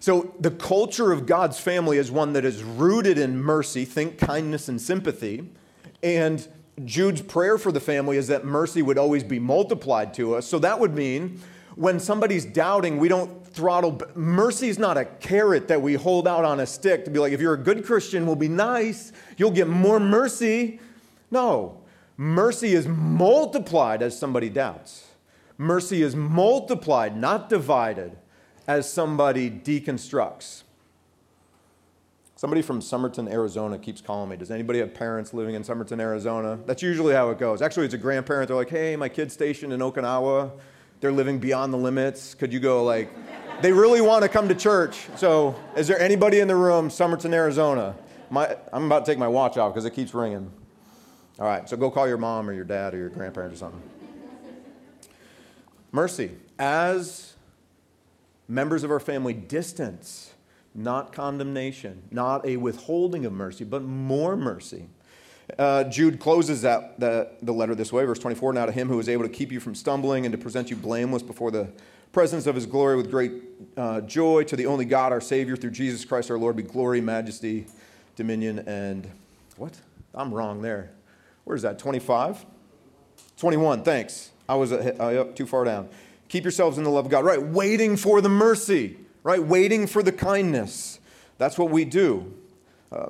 [0.00, 4.68] So, the culture of God's family is one that is rooted in mercy, think kindness
[4.68, 5.48] and sympathy.
[6.02, 6.46] And
[6.84, 10.46] Jude's prayer for the family is that mercy would always be multiplied to us.
[10.46, 11.40] So, that would mean
[11.74, 14.00] when somebody's doubting, we don't throttle.
[14.14, 17.32] Mercy is not a carrot that we hold out on a stick to be like,
[17.32, 20.80] if you're a good Christian, we'll be nice, you'll get more mercy.
[21.30, 21.80] No,
[22.16, 25.06] mercy is multiplied as somebody doubts.
[25.58, 28.16] Mercy is multiplied, not divided,
[28.66, 30.62] as somebody deconstructs.
[32.36, 34.36] Somebody from Somerton, Arizona keeps calling me.
[34.38, 36.58] Does anybody have parents living in Somerton, Arizona?
[36.64, 37.60] That's usually how it goes.
[37.60, 38.48] Actually, it's a grandparent.
[38.48, 40.50] They're like, hey, my kid's stationed in Okinawa.
[41.00, 42.32] They're living beyond the limits.
[42.32, 43.10] Could you go like,
[43.62, 45.06] they really want to come to church.
[45.16, 47.94] So, is there anybody in the room, Somerton, Arizona?
[48.30, 50.50] My, I'm about to take my watch off because it keeps ringing.
[51.38, 53.82] All right, so go call your mom or your dad or your grandparents or something.
[55.92, 56.32] Mercy.
[56.58, 57.34] As
[58.46, 60.34] members of our family, distance,
[60.74, 64.88] not condemnation, not a withholding of mercy, but more mercy.
[65.58, 68.52] Uh, Jude closes that, that, the letter this way, verse 24.
[68.52, 70.76] Now to him who is able to keep you from stumbling and to present you
[70.76, 71.68] blameless before the
[72.12, 73.32] presence of his glory with great
[73.76, 77.00] uh, joy to the only God, our Savior, through Jesus Christ our Lord, be glory,
[77.00, 77.66] majesty,
[78.16, 79.08] dominion, and
[79.56, 79.78] what?
[80.14, 80.90] I'm wrong there.
[81.44, 81.78] Where is that?
[81.78, 82.44] 25?
[83.36, 84.30] 21, thanks.
[84.48, 84.76] I was uh,
[85.20, 85.88] up too far down.
[86.28, 87.24] Keep yourselves in the love of God.
[87.24, 89.42] Right, waiting for the mercy, right?
[89.42, 90.98] Waiting for the kindness.
[91.38, 92.34] That's what we do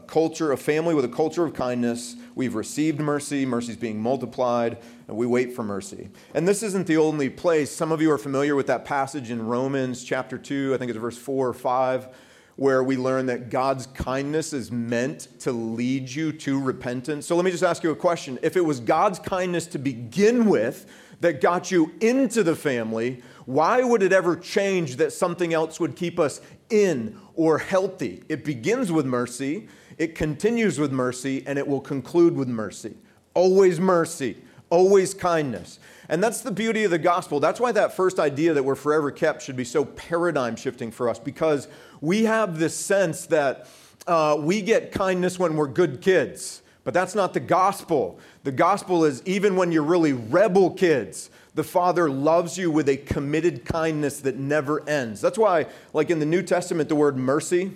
[0.06, 2.16] culture, a family with a culture of kindness.
[2.34, 6.10] We've received mercy, mercy's being multiplied, and we wait for mercy.
[6.34, 7.70] And this isn't the only place.
[7.70, 10.98] Some of you are familiar with that passage in Romans chapter 2, I think it's
[10.98, 12.08] verse 4 or 5,
[12.56, 17.26] where we learn that God's kindness is meant to lead you to repentance.
[17.26, 18.38] So let me just ask you a question.
[18.42, 20.84] If it was God's kindness to begin with
[21.20, 25.96] that got you into the family, why would it ever change that something else would
[25.96, 28.22] keep us in or healthy?
[28.28, 32.94] It begins with mercy, it continues with mercy, and it will conclude with mercy.
[33.35, 34.38] Always mercy,
[34.70, 35.78] always kindness.
[36.09, 37.38] And that's the beauty of the gospel.
[37.38, 41.09] That's why that first idea that we're forever kept should be so paradigm shifting for
[41.09, 41.68] us because
[42.00, 43.68] we have this sense that
[44.06, 46.62] uh, we get kindness when we're good kids.
[46.82, 48.18] But that's not the gospel.
[48.42, 52.96] The gospel is even when you're really rebel kids, the Father loves you with a
[52.96, 55.20] committed kindness that never ends.
[55.20, 57.72] That's why, like in the New Testament, the word mercy,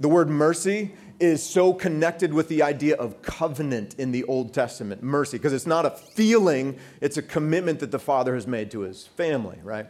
[0.00, 5.02] the word mercy is so connected with the idea of covenant in the Old Testament.
[5.02, 8.80] Mercy, because it's not a feeling, it's a commitment that the Father has made to
[8.80, 9.86] his family, right?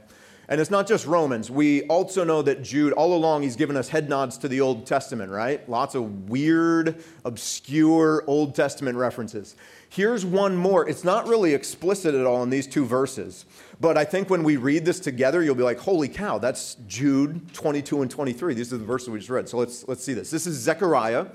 [0.49, 1.51] And it's not just Romans.
[1.51, 4.87] We also know that Jude, all along, he's given us head nods to the Old
[4.87, 5.69] Testament, right?
[5.69, 9.57] Lots of weird, obscure Old Testament references.
[9.89, 10.89] Here's one more.
[10.89, 13.45] It's not really explicit at all in these two verses,
[13.81, 17.53] but I think when we read this together, you'll be like, holy cow, that's Jude
[17.53, 18.55] 22 and 23.
[18.55, 19.49] These are the verses we just read.
[19.49, 20.31] So let's, let's see this.
[20.31, 21.27] This is Zechariah.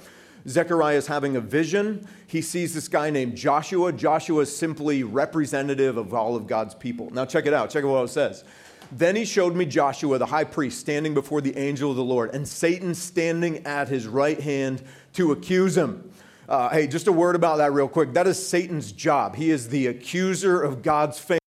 [0.47, 2.07] Zechariah is having a vision.
[2.27, 3.91] He sees this guy named Joshua.
[3.91, 7.09] Joshua is simply representative of all of God's people.
[7.11, 7.69] Now, check it out.
[7.69, 8.43] Check out what it says.
[8.91, 12.35] Then he showed me Joshua, the high priest, standing before the angel of the Lord,
[12.35, 16.11] and Satan standing at his right hand to accuse him.
[16.49, 18.13] Uh, hey, just a word about that, real quick.
[18.13, 19.35] That is Satan's job.
[19.35, 21.39] He is the accuser of God's family.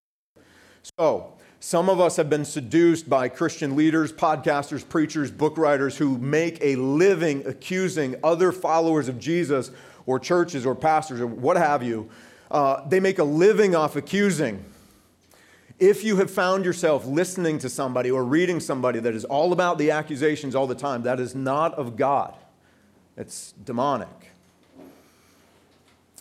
[0.99, 6.19] So, some of us have been seduced by Christian leaders, podcasters, preachers, book writers who
[6.19, 9.71] make a living accusing other followers of Jesus
[10.07, 12.09] or churches or pastors or what have you.
[12.51, 14.65] Uh, they make a living off accusing.
[15.79, 19.77] If you have found yourself listening to somebody or reading somebody that is all about
[19.79, 22.35] the accusations all the time, that is not of God.
[23.17, 24.33] It's demonic.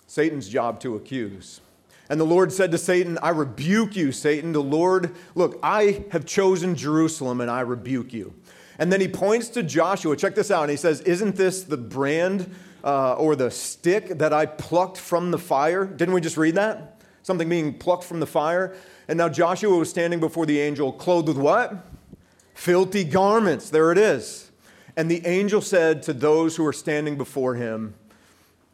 [0.06, 1.60] Satan's job to accuse.
[2.08, 4.52] And the Lord said to Satan, I rebuke you, Satan.
[4.52, 8.34] The Lord, look, I have chosen Jerusalem and I rebuke you.
[8.78, 10.16] And then he points to Joshua.
[10.16, 10.62] Check this out.
[10.62, 15.30] And he says, Isn't this the brand uh, or the stick that I plucked from
[15.30, 15.84] the fire?
[15.84, 17.00] Didn't we just read that?
[17.24, 18.76] Something being plucked from the fire.
[19.08, 21.74] And now Joshua was standing before the angel, clothed with what?
[22.52, 23.70] Filthy garments.
[23.70, 24.52] There it is.
[24.96, 27.94] And the angel said to those who were standing before him,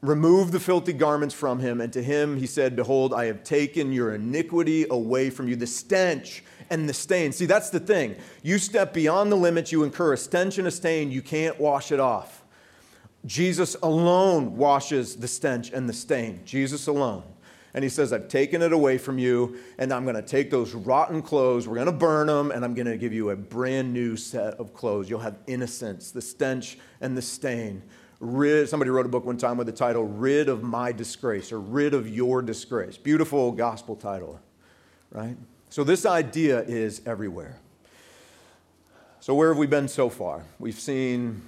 [0.03, 1.81] Remove the filthy garments from him.
[1.81, 5.67] And to him he said, Behold, I have taken your iniquity away from you, the
[5.67, 7.31] stench and the stain.
[7.31, 8.17] See, that's the thing.
[8.43, 11.93] You step beyond the limits, you incur a stench and a stain, you can't wash
[11.93, 12.43] it off.
[13.27, 16.41] Jesus alone washes the stench and the stain.
[16.45, 17.23] Jesus alone.
[17.75, 20.75] And he says, I've taken it away from you, and I'm going to take those
[20.75, 23.93] rotten clothes, we're going to burn them, and I'm going to give you a brand
[23.93, 25.09] new set of clothes.
[25.09, 27.83] You'll have innocence, the stench and the stain.
[28.19, 31.61] Rid, somebody wrote a book one time with the title, Rid of My Disgrace, or
[31.61, 32.99] Rid of Your Disgrace.
[32.99, 34.41] Beautiful gospel title,
[35.13, 35.37] right?
[35.71, 37.61] So this idea is everywhere.
[39.21, 40.45] So, where have we been so far?
[40.59, 41.43] We've seen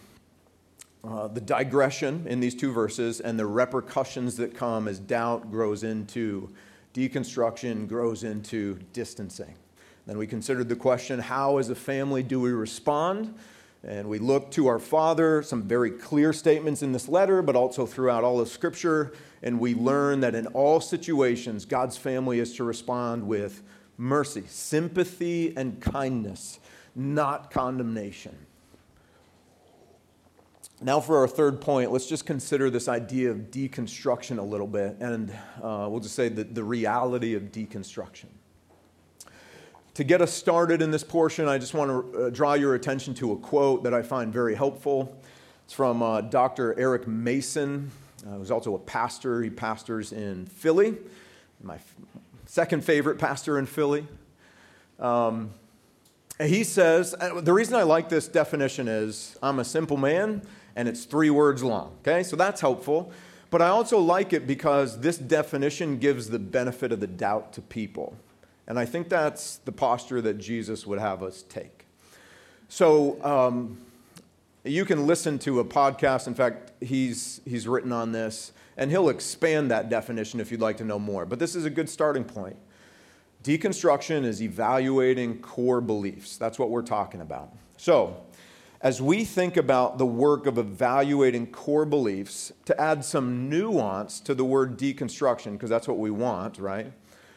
[1.05, 5.83] uh, the digression in these two verses and the repercussions that come as doubt grows
[5.83, 6.49] into
[6.95, 9.55] deconstruction, grows into distancing.
[10.07, 13.35] Then we considered the question how, as a family, do we respond?
[13.85, 17.85] And we look to our Father, some very clear statements in this letter, but also
[17.85, 19.12] throughout all of Scripture.
[19.43, 23.62] And we learn that in all situations, God's family is to respond with
[23.99, 26.61] mercy, sympathy, and kindness,
[26.95, 28.37] not condemnation.
[30.85, 34.97] Now, for our third point, let's just consider this idea of deconstruction a little bit,
[34.99, 35.31] and
[35.62, 38.27] uh, we'll just say the, the reality of deconstruction.
[39.95, 43.14] To get us started in this portion, I just want to uh, draw your attention
[43.14, 45.16] to a quote that I find very helpful.
[45.66, 46.77] It's from uh, Dr.
[46.77, 47.92] Eric Mason,
[48.27, 49.40] uh, who's also a pastor.
[49.40, 50.97] He pastors in Philly,
[51.62, 51.95] my f-
[52.47, 54.09] second favorite pastor in Philly.
[54.99, 55.51] Um,
[56.40, 60.42] he says, uh, the reason I like this definition is I'm a simple man
[60.76, 61.96] and it's three words long.
[62.00, 63.12] Okay, so that's helpful.
[63.50, 67.61] But I also like it because this definition gives the benefit of the doubt to
[67.61, 68.16] people.
[68.66, 71.85] And I think that's the posture that Jesus would have us take.
[72.68, 73.76] So um,
[74.64, 76.26] you can listen to a podcast.
[76.26, 80.78] In fact, he's, he's written on this, and he'll expand that definition if you'd like
[80.78, 81.26] to know more.
[81.26, 82.56] But this is a good starting point.
[83.44, 86.38] Deconstruction is evaluating core beliefs.
[86.38, 87.52] That's what we're talking about.
[87.76, 88.16] So,
[88.83, 94.35] as we think about the work of evaluating core beliefs, to add some nuance to
[94.35, 96.92] the word deconstruction, because that's what we want, right?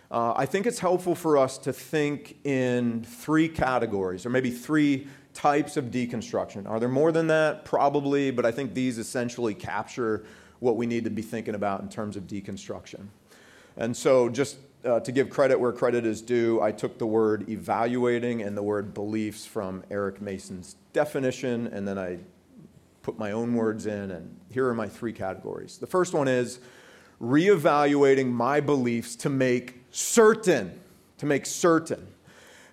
[0.10, 5.08] Uh, I think it's helpful for us to think in three categories, or maybe three
[5.36, 6.68] types of deconstruction.
[6.68, 7.64] Are there more than that?
[7.64, 10.26] Probably, but I think these essentially capture
[10.60, 13.08] what we need to be thinking about in terms of deconstruction.
[13.78, 17.50] And so, just uh, to give credit where credit is due, I took the word
[17.50, 22.18] evaluating and the word beliefs from Eric Mason's definition, and then I
[23.04, 25.78] put my own words in, and here are my three categories.
[25.78, 26.60] The first one is
[27.22, 30.80] reevaluating my beliefs to make certain,
[31.20, 32.08] to make certain.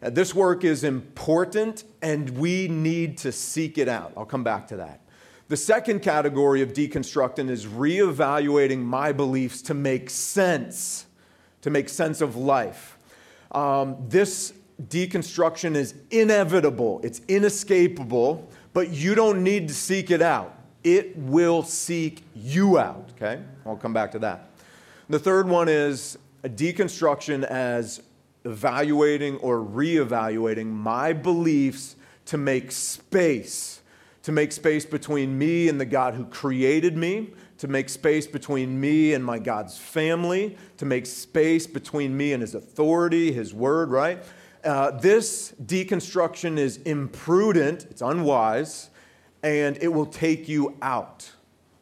[0.00, 4.12] This work is important, and we need to seek it out.
[4.16, 5.00] I'll come back to that.
[5.48, 11.06] The second category of deconstructing is reevaluating my beliefs to make sense,
[11.60, 12.98] to make sense of life.
[13.50, 14.54] Um, this
[14.88, 20.58] deconstruction is inevitable, it's inescapable, but you don't need to seek it out.
[20.84, 23.42] It will seek you out, okay?
[23.64, 24.50] I'll come back to that.
[25.08, 28.02] The third one is deconstruction as
[28.44, 31.96] evaluating or reevaluating my beliefs
[32.26, 33.80] to make space,
[34.22, 38.80] to make space between me and the God who created me, to make space between
[38.80, 43.90] me and my God's family, to make space between me and his authority, his word,
[43.90, 44.24] right?
[44.64, 48.90] Uh, this deconstruction is imprudent, it's unwise,
[49.42, 51.30] and it will take you out.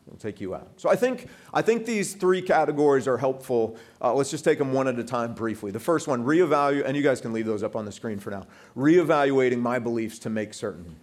[0.07, 0.73] It'll take you out.
[0.77, 3.77] So I think, I think these three categories are helpful.
[4.01, 5.71] Uh, let's just take them one at a time briefly.
[5.71, 8.31] The first one, reevaluate, and you guys can leave those up on the screen for
[8.31, 8.47] now.
[8.77, 10.97] Reevaluating my beliefs to make certain.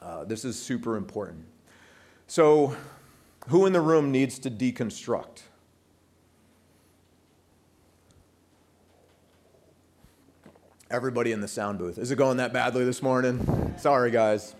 [0.00, 1.44] Uh, this is super important.
[2.28, 2.76] So,
[3.48, 5.42] who in the room needs to deconstruct?
[10.94, 11.98] Everybody in the sound booth.
[11.98, 13.74] Is it going that badly this morning?
[13.78, 14.54] Sorry, guys.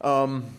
[0.00, 0.56] Um,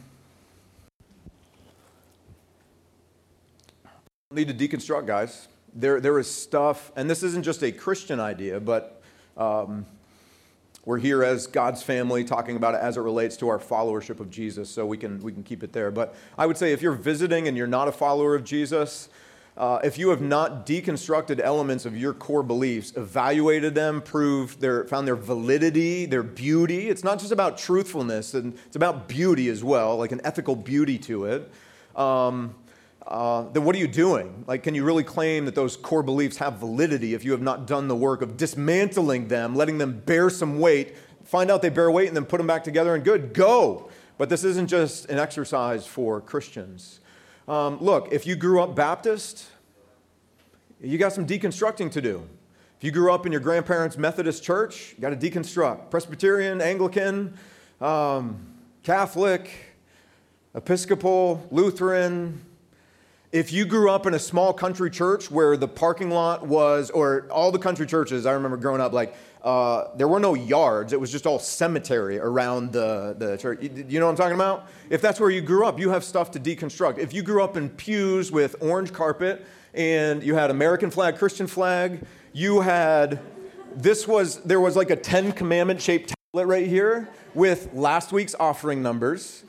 [4.31, 5.49] need to deconstruct, guys.
[5.75, 9.01] There, there is stuff, and this isn't just a Christian idea, but
[9.35, 9.85] um,
[10.85, 14.29] we're here as God's family talking about it as it relates to our followership of
[14.29, 15.91] Jesus, so we can, we can keep it there.
[15.91, 19.09] But I would say if you're visiting and you're not a follower of Jesus,
[19.59, 24.85] uh, if you have not deconstructed elements of your core beliefs, evaluated them, proved their,
[24.85, 29.61] found their validity, their beauty, it's not just about truthfulness, and it's about beauty as
[29.61, 31.51] well, like an ethical beauty to it.
[31.93, 32.55] Um,
[33.05, 34.45] uh, then what are you doing?
[34.47, 37.67] Like, can you really claim that those core beliefs have validity if you have not
[37.67, 40.95] done the work of dismantling them, letting them bear some weight,
[41.25, 43.89] find out they bear weight, and then put them back together and good, go.
[44.17, 47.01] But this isn't just an exercise for Christians.
[47.49, 49.47] Um, look, if you grew up Baptist,
[50.79, 52.21] you got some deconstructing to do.
[52.77, 55.89] If you grew up in your grandparents' Methodist church, you got to deconstruct.
[55.89, 57.33] Presbyterian, Anglican,
[57.81, 58.45] um,
[58.83, 59.49] Catholic,
[60.53, 62.39] Episcopal, Lutheran,
[63.31, 67.27] if you grew up in a small country church where the parking lot was, or
[67.31, 70.91] all the country churches, I remember growing up, like, uh, there were no yards.
[70.91, 73.59] It was just all cemetery around the, the church.
[73.61, 74.67] You, you know what I'm talking about?
[74.89, 76.97] If that's where you grew up, you have stuff to deconstruct.
[76.97, 81.47] If you grew up in pews with orange carpet and you had American flag, Christian
[81.47, 82.01] flag,
[82.33, 83.19] you had,
[83.75, 88.35] this was, there was like a 10 commandment shaped tablet right here with last week's
[88.39, 89.43] offering numbers.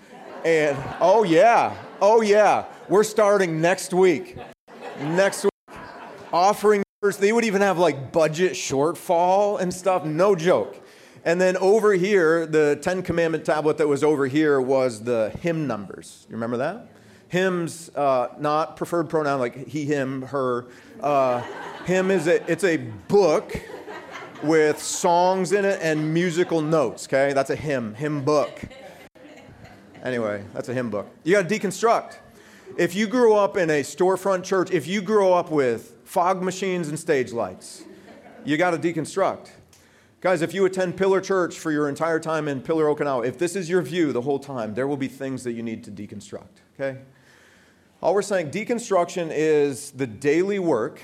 [0.45, 2.67] And, oh yeah, oh yeah.
[2.89, 4.37] We're starting next week.
[5.01, 5.51] Next week.
[6.33, 7.17] Offering numbers.
[7.17, 10.05] They would even have like budget shortfall and stuff.
[10.05, 10.79] No joke.
[11.25, 15.67] And then over here, the Ten Commandment tablet that was over here was the hymn
[15.67, 16.27] numbers.
[16.29, 16.89] You remember that?
[17.29, 20.67] Hymns, uh, not preferred pronoun like he, him, her.
[21.01, 21.43] Uh,
[21.87, 23.59] hymn is a, it's a book
[24.43, 27.07] with songs in it and musical notes.
[27.07, 28.61] Okay, that's a hymn, hymn book.
[30.03, 31.09] Anyway, that's a hymn book.
[31.25, 32.17] You got to deconstruct.
[32.77, 36.89] If you grew up in a storefront church, if you grew up with fog machines
[36.89, 37.85] and stage lights,
[38.45, 39.51] you got to deconstruct.
[40.21, 43.55] Guys, if you attend Pillar Church for your entire time in Pillar, Okinawa, if this
[43.55, 46.49] is your view the whole time, there will be things that you need to deconstruct,
[46.75, 46.99] okay?
[48.03, 51.03] All we're saying, deconstruction is the daily work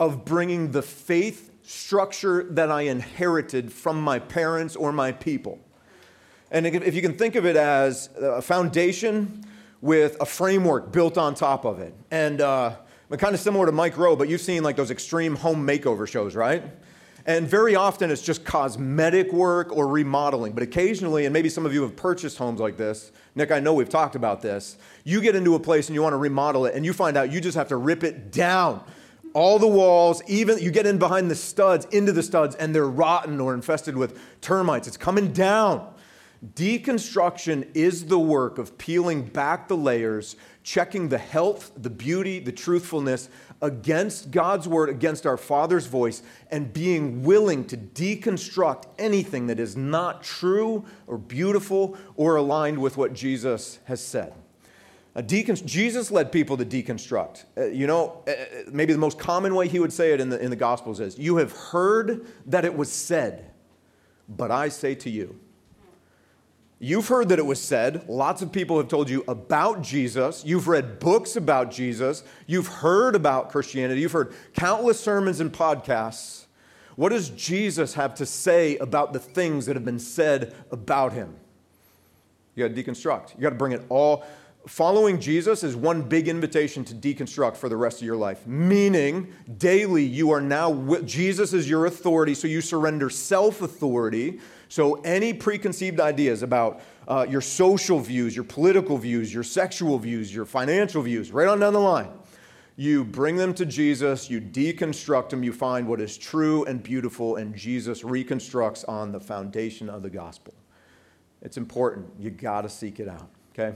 [0.00, 5.58] of bringing the faith structure that I inherited from my parents or my people.
[6.50, 9.44] And if you can think of it as a foundation
[9.82, 11.92] with a framework built on top of it.
[12.10, 12.76] And uh,
[13.16, 16.36] kind of similar to Mike Rowe, but you've seen like those extreme home makeover shows,
[16.36, 16.62] right?
[17.24, 20.52] And very often it's just cosmetic work or remodeling.
[20.52, 23.74] But occasionally, and maybe some of you have purchased homes like this, Nick, I know
[23.74, 24.78] we've talked about this.
[25.04, 27.30] You get into a place and you want to remodel it, and you find out
[27.30, 28.82] you just have to rip it down.
[29.34, 32.88] All the walls, even you get in behind the studs, into the studs, and they're
[32.88, 34.88] rotten or infested with termites.
[34.88, 35.94] It's coming down.
[36.54, 40.36] Deconstruction is the work of peeling back the layers,
[40.68, 43.30] checking the health, the beauty, the truthfulness
[43.62, 49.78] against God's word, against our Father's voice, and being willing to deconstruct anything that is
[49.78, 54.34] not true or beautiful or aligned with what Jesus has said.
[55.24, 57.44] Jesus led people to deconstruct.
[57.56, 58.34] Uh, you know, uh, uh,
[58.70, 61.18] maybe the most common way he would say it in the, in the Gospels is
[61.18, 63.52] You have heard that it was said,
[64.28, 65.40] but I say to you.
[66.80, 68.08] You've heard that it was said.
[68.08, 70.44] Lots of people have told you about Jesus.
[70.44, 72.22] You've read books about Jesus.
[72.46, 74.00] You've heard about Christianity.
[74.00, 76.46] You've heard countless sermons and podcasts.
[76.94, 81.34] What does Jesus have to say about the things that have been said about him?
[82.54, 83.34] You got to deconstruct.
[83.36, 84.24] You got to bring it all.
[84.66, 88.46] Following Jesus is one big invitation to deconstruct for the rest of your life.
[88.46, 94.40] Meaning, daily you are now, with Jesus is your authority, so you surrender self authority
[94.68, 100.34] so, any preconceived ideas about uh, your social views, your political views, your sexual views,
[100.34, 102.10] your financial views, right on down the line,
[102.76, 107.36] You bring them to Jesus, you deconstruct them, you find what is true and beautiful,
[107.36, 110.52] and Jesus reconstructs on the foundation of the gospel.
[111.40, 112.08] It's important.
[112.18, 113.74] You got to seek it out, okay?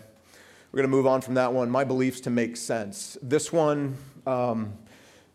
[0.72, 1.68] We're going to move on from that one.
[1.68, 3.18] My beliefs to make sense.
[3.20, 3.94] This one,
[4.26, 4.72] um,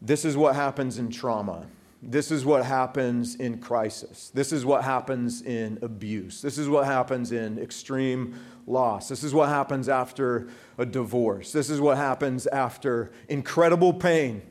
[0.01, 1.67] this is what happens in trauma.
[2.01, 4.31] This is what happens in crisis.
[4.33, 6.41] This is what happens in abuse.
[6.41, 8.33] This is what happens in extreme
[8.65, 9.09] loss.
[9.09, 10.47] This is what happens after
[10.79, 11.51] a divorce.
[11.51, 14.41] This is what happens after incredible pain.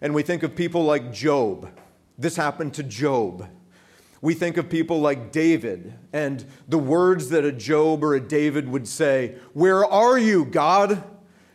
[0.00, 1.68] And we think of people like Job.
[2.16, 3.48] This happened to Job.
[4.22, 8.68] We think of people like David and the words that a Job or a David
[8.68, 11.02] would say Where are you, God?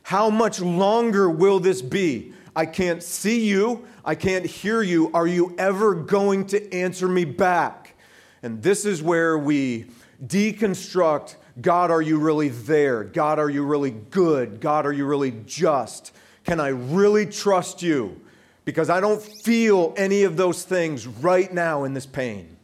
[0.04, 2.34] How much longer will this be?
[2.56, 3.86] I can't see you.
[4.04, 5.12] I can't hear you.
[5.14, 7.96] Are you ever going to answer me back?
[8.44, 9.88] And this is where we
[10.24, 13.04] deconstruct God, are you really there?
[13.04, 14.60] God, are you really good?
[14.60, 16.12] God, are you really just?
[16.44, 18.22] Can I really trust you?
[18.66, 22.55] Because I don't feel any of those things right now in this pain.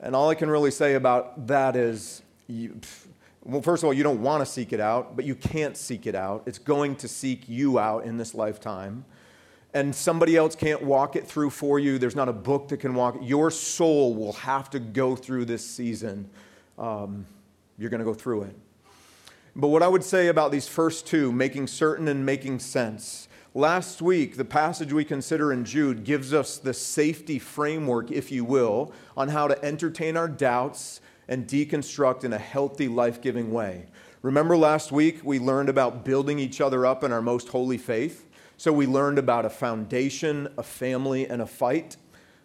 [0.00, 2.80] And all I can really say about that is, you,
[3.44, 6.06] well, first of all, you don't want to seek it out, but you can't seek
[6.06, 6.42] it out.
[6.46, 9.04] It's going to seek you out in this lifetime.
[9.74, 11.98] And somebody else can't walk it through for you.
[11.98, 13.22] There's not a book that can walk it.
[13.22, 16.30] Your soul will have to go through this season.
[16.78, 17.26] Um,
[17.76, 18.56] you're going to go through it.
[19.54, 23.27] But what I would say about these first two, making certain and making sense,
[23.58, 28.44] last week, the passage we consider in Jude gives us the safety framework, if you
[28.44, 33.86] will, on how to entertain our doubts and deconstruct in a healthy, life giving way.
[34.22, 38.28] Remember last week we learned about building each other up in our most holy faith?
[38.56, 41.96] So we learned about a foundation, a family, and a fight.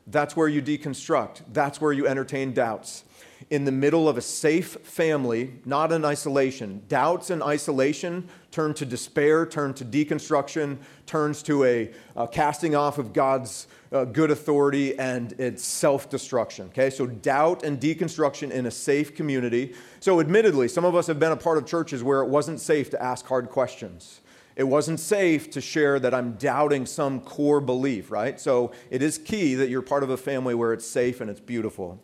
[0.08, 3.04] That's where you deconstruct, that's where you entertain doubts
[3.50, 6.82] in the middle of a safe family, not in isolation.
[6.88, 12.98] Doubts and isolation turn to despair, turn to deconstruction, turns to a, a casting off
[12.98, 16.68] of God's uh, good authority, and it's self destruction.
[16.68, 19.74] Okay, so doubt and deconstruction in a safe community.
[20.00, 22.90] So, admittedly, some of us have been a part of churches where it wasn't safe
[22.92, 24.22] to ask hard questions.
[24.56, 28.40] It wasn't safe to share that I'm doubting some core belief, right?
[28.40, 31.40] So, it is key that you're part of a family where it's safe and it's
[31.40, 32.00] beautiful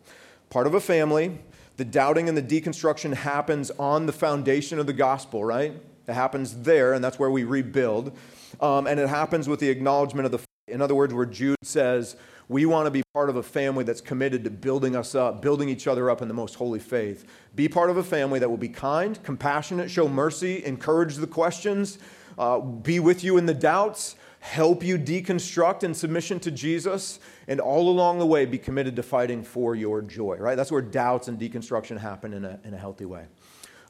[0.50, 1.38] part of a family.
[1.76, 5.80] The doubting and the deconstruction happens on the foundation of the gospel, right?
[6.06, 8.14] It happens there, and that's where we rebuild.
[8.60, 10.40] Um, and it happens with the acknowledgement of the.
[10.68, 12.16] In other words, where Jude says,
[12.48, 15.68] we want to be part of a family that's committed to building us up, building
[15.68, 17.24] each other up in the most holy faith.
[17.54, 21.98] Be part of a family that will be kind, compassionate, show mercy, encourage the questions,
[22.38, 27.60] uh, be with you in the doubts, help you deconstruct in submission to Jesus, and
[27.60, 30.56] all along the way be committed to fighting for your joy, right?
[30.56, 33.26] That's where doubts and deconstruction happen in a, in a healthy way.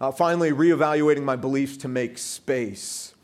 [0.01, 3.14] Uh, finally, reevaluating my beliefs to make space.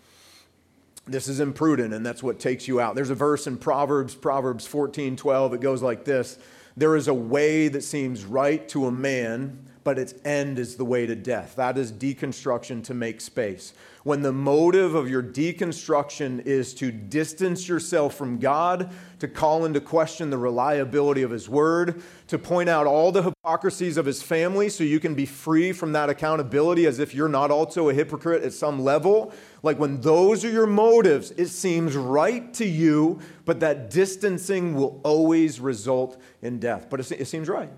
[1.06, 2.94] This is imprudent, and that's what takes you out.
[2.94, 5.54] There's a verse in Proverbs, Proverbs 14 12.
[5.54, 6.38] It goes like this
[6.76, 10.84] There is a way that seems right to a man, but its end is the
[10.84, 11.54] way to death.
[11.54, 13.72] That is deconstruction to make space
[14.06, 19.80] when the motive of your deconstruction is to distance yourself from God, to call into
[19.80, 24.68] question the reliability of His Word, to point out all the hypocrisies of His family
[24.68, 28.44] so you can be free from that accountability as if you're not also a hypocrite
[28.44, 29.32] at some level.
[29.64, 35.00] Like when those are your motives, it seems right to you, but that distancing will
[35.02, 36.86] always result in death.
[36.88, 37.72] But it, seems right.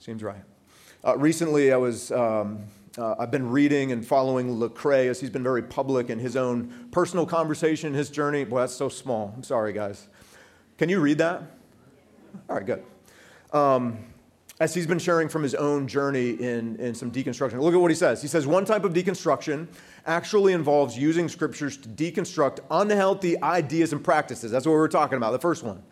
[0.00, 0.44] Seems right.
[1.04, 2.10] Uh, recently, I was.
[2.12, 2.64] Um,
[2.96, 6.88] uh, I've been reading and following Lecrae as he's been very public in his own
[6.92, 8.44] personal conversation, his journey.
[8.44, 9.32] Boy, that's so small.
[9.36, 10.08] I'm sorry, guys.
[10.78, 11.42] Can you read that?
[12.48, 12.84] All right, good.
[13.52, 13.98] Um,
[14.60, 17.60] as he's been sharing from his own journey in, in some deconstruction.
[17.60, 18.22] Look at what he says.
[18.22, 19.66] He says, one type of deconstruction
[20.06, 24.52] actually involves using scriptures to deconstruct unhealthy ideas and practices.
[24.52, 25.82] That's what we're talking about, the first one.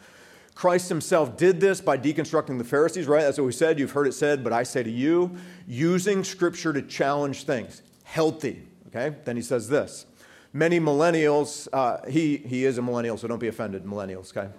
[0.55, 3.22] Christ himself did this by deconstructing the Pharisees, right?
[3.22, 3.78] That's what we said.
[3.78, 5.36] You've heard it said, but I say to you,
[5.66, 7.82] using scripture to challenge things.
[8.05, 9.16] Healthy, okay?
[9.24, 10.07] Then he says this.
[10.53, 14.53] Many millennials, uh, he, he is a millennial, so don't be offended, millennials, okay?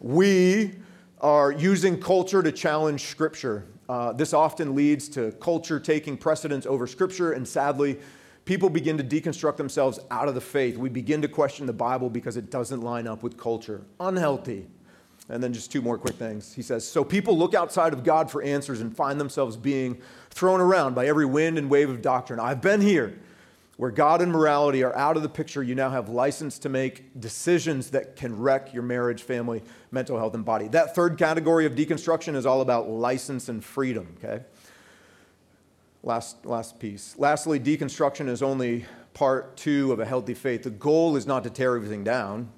[0.00, 0.76] We
[1.20, 3.66] are using culture to challenge scripture.
[3.88, 7.98] Uh, this often leads to culture taking precedence over scripture, and sadly,
[8.44, 10.76] people begin to deconstruct themselves out of the faith.
[10.76, 13.82] We begin to question the Bible because it doesn't line up with culture.
[13.98, 14.68] Unhealthy.
[15.28, 16.54] And then just two more quick things.
[16.54, 20.00] He says, So people look outside of God for answers and find themselves being
[20.30, 22.38] thrown around by every wind and wave of doctrine.
[22.38, 23.18] I've been here.
[23.76, 27.20] Where God and morality are out of the picture, you now have license to make
[27.20, 30.68] decisions that can wreck your marriage, family, mental health, and body.
[30.68, 34.44] That third category of deconstruction is all about license and freedom, okay?
[36.02, 37.16] Last, last piece.
[37.18, 40.62] Lastly, deconstruction is only part two of a healthy faith.
[40.62, 42.50] The goal is not to tear everything down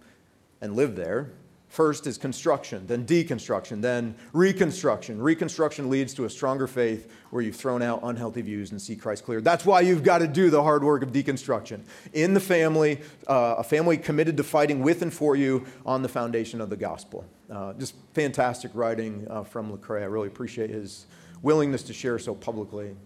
[0.61, 1.33] and live there.
[1.79, 5.23] First is construction, then deconstruction, then reconstruction.
[5.23, 9.25] Reconstruction leads to a stronger faith where you've thrown out unhealthy views and see Christ
[9.25, 9.41] clear.
[9.41, 11.83] That's why you've got to do the hard work of deconstruction.
[12.15, 12.99] In the family,
[13.29, 16.77] uh, a family committed to fighting with and for you on the foundation of the
[16.77, 17.25] gospel.
[17.49, 20.03] Uh, just fantastic writing uh, from Lecrae.
[20.03, 21.07] I really appreciate his
[21.43, 22.97] willingness to share so publicly.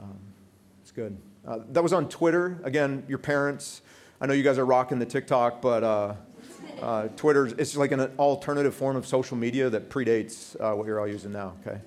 [0.00, 0.18] Um,
[0.80, 1.14] it's good.
[1.46, 2.58] Uh, that was on Twitter.
[2.64, 3.82] Again, your parents.
[4.18, 6.16] I know you guys are rocking the TikTok, but
[6.82, 10.98] uh, Twitter is like an alternative form of social media that predates uh, what you're
[10.98, 11.54] all using now.
[11.64, 11.80] Okay,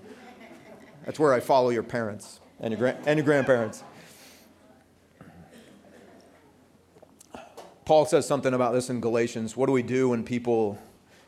[1.06, 3.84] that's where I follow your parents and your gra- and your grandparents.
[7.84, 9.58] Paul says something about this in Galatians.
[9.58, 10.80] What do we do when people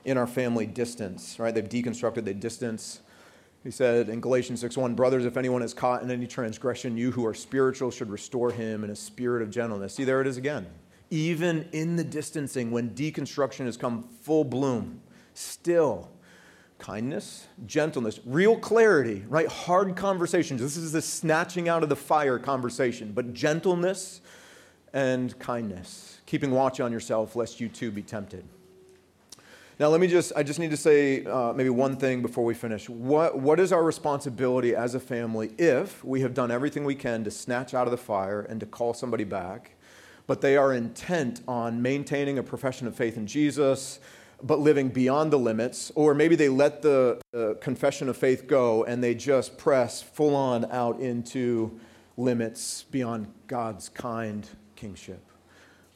[0.05, 1.37] in our family distance?
[1.37, 1.53] Right?
[1.53, 2.23] They've deconstructed.
[2.23, 3.01] They distance.
[3.65, 7.25] He said in Galatians 6:1, brothers, if anyone is caught in any transgression, you who
[7.25, 9.93] are spiritual should restore him in a spirit of gentleness.
[9.93, 10.67] See, there it is again
[11.09, 15.01] even in the distancing, when deconstruction has come full bloom,
[15.33, 16.09] still
[16.79, 19.47] kindness, gentleness, real clarity, right?
[19.47, 20.61] Hard conversations.
[20.61, 24.21] This is the snatching out of the fire conversation, but gentleness
[24.93, 28.45] and kindness, keeping watch on yourself lest you too be tempted.
[29.79, 32.55] Now, let me just, I just need to say uh, maybe one thing before we
[32.55, 32.89] finish.
[32.89, 37.23] What, what is our responsibility as a family if we have done everything we can
[37.25, 39.76] to snatch out of the fire and to call somebody back?
[40.27, 43.99] But they are intent on maintaining a profession of faith in Jesus,
[44.43, 45.91] but living beyond the limits.
[45.95, 50.35] Or maybe they let the uh, confession of faith go and they just press full
[50.35, 51.79] on out into
[52.17, 55.23] limits beyond God's kind kingship.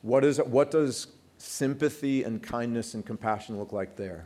[0.02, 1.08] What, is, what does
[1.38, 4.26] sympathy and kindness and compassion look like there?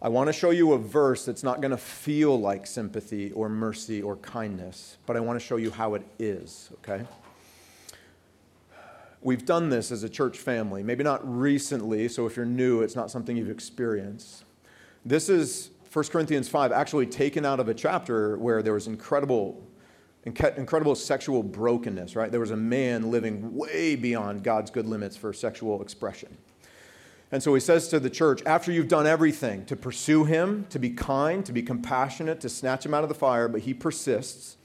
[0.00, 3.48] I want to show you a verse that's not going to feel like sympathy or
[3.48, 7.04] mercy or kindness, but I want to show you how it is, okay?
[9.24, 12.96] We've done this as a church family, maybe not recently, so if you're new, it's
[12.96, 14.44] not something you've experienced.
[15.04, 19.62] This is 1 Corinthians 5, actually taken out of a chapter where there was incredible,
[20.24, 22.32] incredible sexual brokenness, right?
[22.32, 26.36] There was a man living way beyond God's good limits for sexual expression.
[27.30, 30.78] And so he says to the church, after you've done everything to pursue him, to
[30.78, 34.56] be kind, to be compassionate, to snatch him out of the fire, but he persists,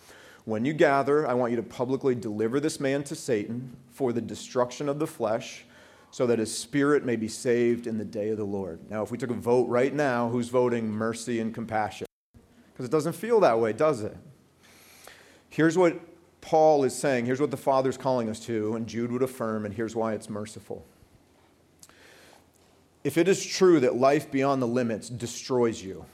[0.47, 4.21] when you gather, I want you to publicly deliver this man to Satan for the
[4.21, 5.65] destruction of the flesh,
[6.09, 8.79] so that his spirit may be saved in the day of the Lord.
[8.89, 12.07] Now, if we took a vote right now, who's voting mercy and compassion?
[12.71, 14.15] Because it doesn't feel that way, does it?
[15.49, 15.99] Here's what
[16.39, 17.25] Paul is saying.
[17.25, 20.29] Here's what the Father's calling us to, and Jude would affirm, and here's why it's
[20.29, 20.85] merciful.
[23.03, 26.05] If it is true that life beyond the limits destroys you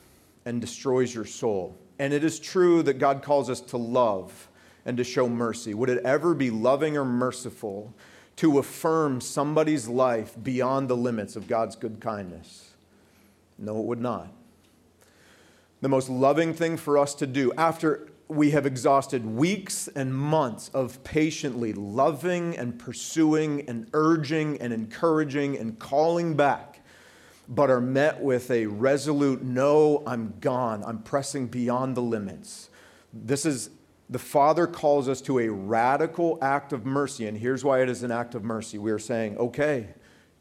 [0.44, 4.50] and destroys your soul, and it is true that God calls us to love
[4.86, 5.74] and to show mercy.
[5.74, 7.94] Would it ever be loving or merciful
[8.38, 12.72] to affirm somebody's life beyond the limits of God's good kindness?
[13.58, 14.32] No, it would not.
[15.82, 20.70] The most loving thing for us to do after we have exhausted weeks and months
[20.70, 26.73] of patiently loving and pursuing and urging and encouraging and calling back
[27.48, 30.84] but are met with a resolute no, I'm gone.
[30.86, 32.70] I'm pressing beyond the limits.
[33.12, 33.70] This is
[34.10, 38.04] the Father calls us to a radical act of mercy, and here's why it is
[38.04, 38.78] an act of mercy.
[38.78, 39.90] We are saying, okay,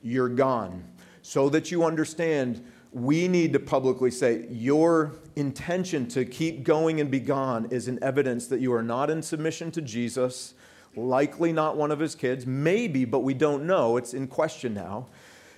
[0.03, 0.85] you're gone.
[1.23, 7.11] So that you understand, we need to publicly say, your intention to keep going and
[7.11, 10.55] be gone is an evidence that you are not in submission to Jesus,
[10.97, 13.97] likely not one of his kids, maybe, but we don't know.
[13.97, 15.07] It's in question now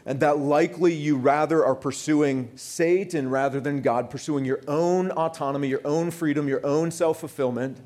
[0.06, 5.68] and that likely you rather are pursuing Satan rather than God, pursuing your own autonomy,
[5.68, 7.78] your own freedom, your own self fulfillment.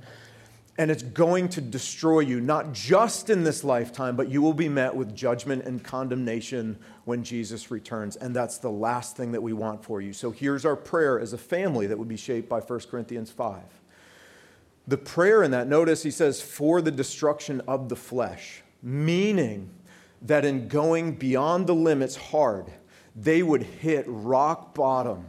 [0.80, 4.68] And it's going to destroy you, not just in this lifetime, but you will be
[4.68, 8.14] met with judgment and condemnation when Jesus returns.
[8.14, 10.12] And that's the last thing that we want for you.
[10.12, 13.60] So here's our prayer as a family that would be shaped by 1 Corinthians 5.
[14.86, 19.70] The prayer in that, notice he says, for the destruction of the flesh, meaning
[20.22, 22.66] that in going beyond the limits hard,
[23.14, 25.26] they would hit rock bottom,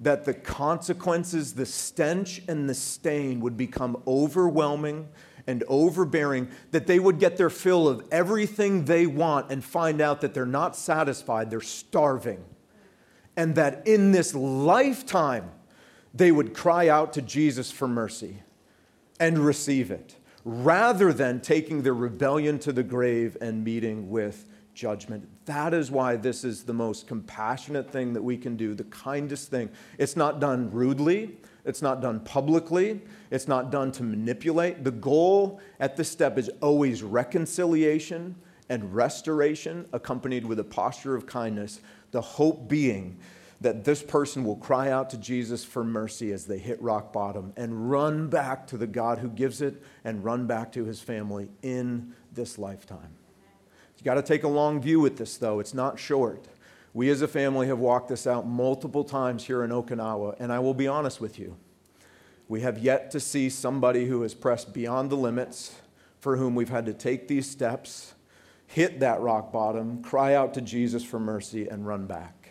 [0.00, 5.08] that the consequences, the stench, and the stain would become overwhelming
[5.46, 10.20] and overbearing, that they would get their fill of everything they want and find out
[10.20, 12.42] that they're not satisfied, they're starving.
[13.36, 15.50] And that in this lifetime,
[16.14, 18.42] they would cry out to Jesus for mercy
[19.18, 25.28] and receive it rather than taking their rebellion to the grave and meeting with judgment.
[25.46, 29.50] That is why this is the most compassionate thing that we can do, the kindest
[29.50, 29.70] thing.
[29.98, 33.00] It's not done rudely, It's not done publicly.
[33.30, 34.84] It's not done to manipulate.
[34.84, 38.36] The goal at this step is always reconciliation
[38.68, 41.80] and restoration, accompanied with a posture of kindness.
[42.10, 43.18] The hope being
[43.64, 47.54] that this person will cry out to Jesus for mercy as they hit rock bottom
[47.56, 51.48] and run back to the God who gives it and run back to his family
[51.62, 53.16] in this lifetime.
[53.98, 55.60] You got to take a long view with this, though.
[55.60, 56.46] It's not short.
[56.92, 60.58] We as a family have walked this out multiple times here in Okinawa, and I
[60.58, 61.56] will be honest with you.
[62.48, 65.80] We have yet to see somebody who has pressed beyond the limits,
[66.20, 68.12] for whom we've had to take these steps,
[68.66, 72.43] hit that rock bottom, cry out to Jesus for mercy, and run back.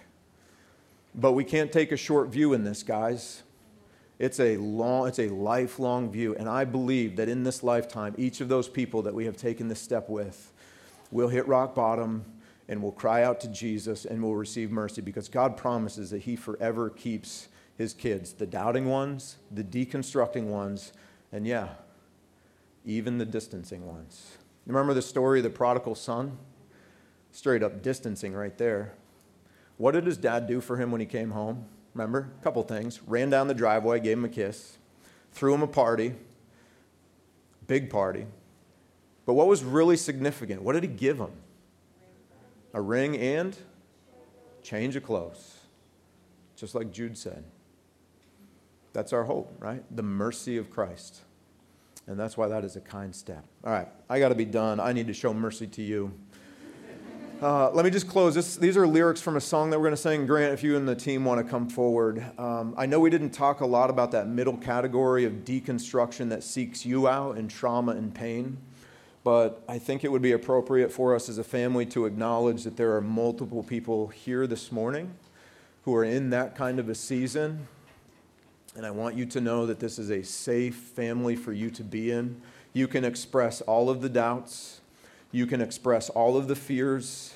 [1.16, 3.44] But we can't take a short view in this, guys.
[4.20, 8.42] It's a long, it's a lifelong view, and I believe that in this lifetime, each
[8.42, 10.54] of those people that we have taken this step with
[11.12, 12.24] will hit rock bottom
[12.70, 16.36] and will cry out to Jesus and will receive mercy because God promises that He
[16.36, 20.94] forever keeps His kids, the doubting ones, the deconstructing ones,
[21.32, 21.70] and yeah,
[22.86, 24.38] even the distancing ones.
[24.66, 26.38] Remember the story of the prodigal son?
[27.32, 28.94] Straight up distancing right there.
[29.78, 31.66] What did his dad do for him when he came home?
[31.94, 32.32] Remember?
[32.40, 33.02] A couple things.
[33.08, 34.78] Ran down the driveway, gave him a kiss,
[35.32, 36.16] threw him a party,
[37.68, 38.26] big party.
[39.26, 40.62] But what was really significant?
[40.62, 41.32] What did he give him?
[42.74, 43.56] a ring and
[44.64, 45.60] change of clothes,
[46.56, 47.44] just like Jude said.
[48.94, 49.84] That's our hope, right?
[49.96, 51.22] The mercy of Christ.
[52.08, 53.46] And that's why that is a kind step.
[53.64, 54.80] All right, I got to be done.
[54.80, 56.14] I need to show mercy to you.
[57.44, 58.34] Uh, let me just close.
[58.34, 60.26] This, these are lyrics from a song that we're going to sing.
[60.26, 62.26] Grant, if you and the team want to come forward.
[62.40, 66.42] Um, I know we didn't talk a lot about that middle category of deconstruction that
[66.42, 68.60] seeks you out in trauma and pain.
[69.26, 72.78] But I think it would be appropriate for us as a family to acknowledge that
[72.78, 75.14] there are multiple people here this morning
[75.82, 77.68] who are in that kind of a season.
[78.78, 81.84] And I want you to know that this is a safe family for you to
[81.84, 82.42] be in.
[82.72, 84.80] You can express all of the doubts,
[85.34, 87.33] you can express all of the fears,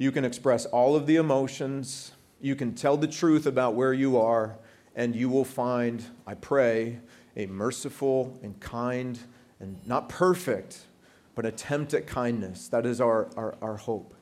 [0.00, 4.16] you can express all of the emotions, you can tell the truth about where you
[4.16, 4.56] are,
[4.96, 7.00] and you will find, I pray,
[7.36, 9.18] a merciful and kind
[9.60, 10.86] and not perfect,
[11.34, 12.66] but attempt at kindness.
[12.68, 14.14] That is our, our, our hope.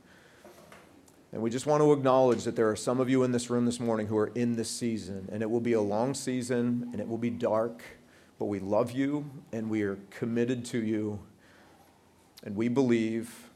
[1.30, 3.64] And we just want to acknowledge that there are some of you in this room
[3.64, 7.00] this morning who are in this season, and it will be a long season and
[7.00, 7.84] it will be dark,
[8.40, 11.20] but we love you and we are committed to you.
[12.42, 13.47] And we believe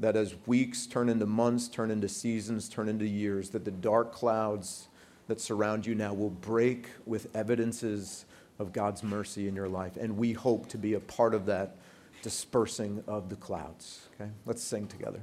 [0.00, 4.12] that as weeks turn into months, turn into seasons, turn into years, that the dark
[4.12, 4.88] clouds
[5.28, 8.24] that surround you now will break with evidences
[8.58, 9.96] of God's mercy in your life.
[9.96, 11.76] And we hope to be a part of that
[12.22, 14.08] dispersing of the clouds.
[14.14, 14.30] Okay?
[14.46, 15.20] Let's sing together.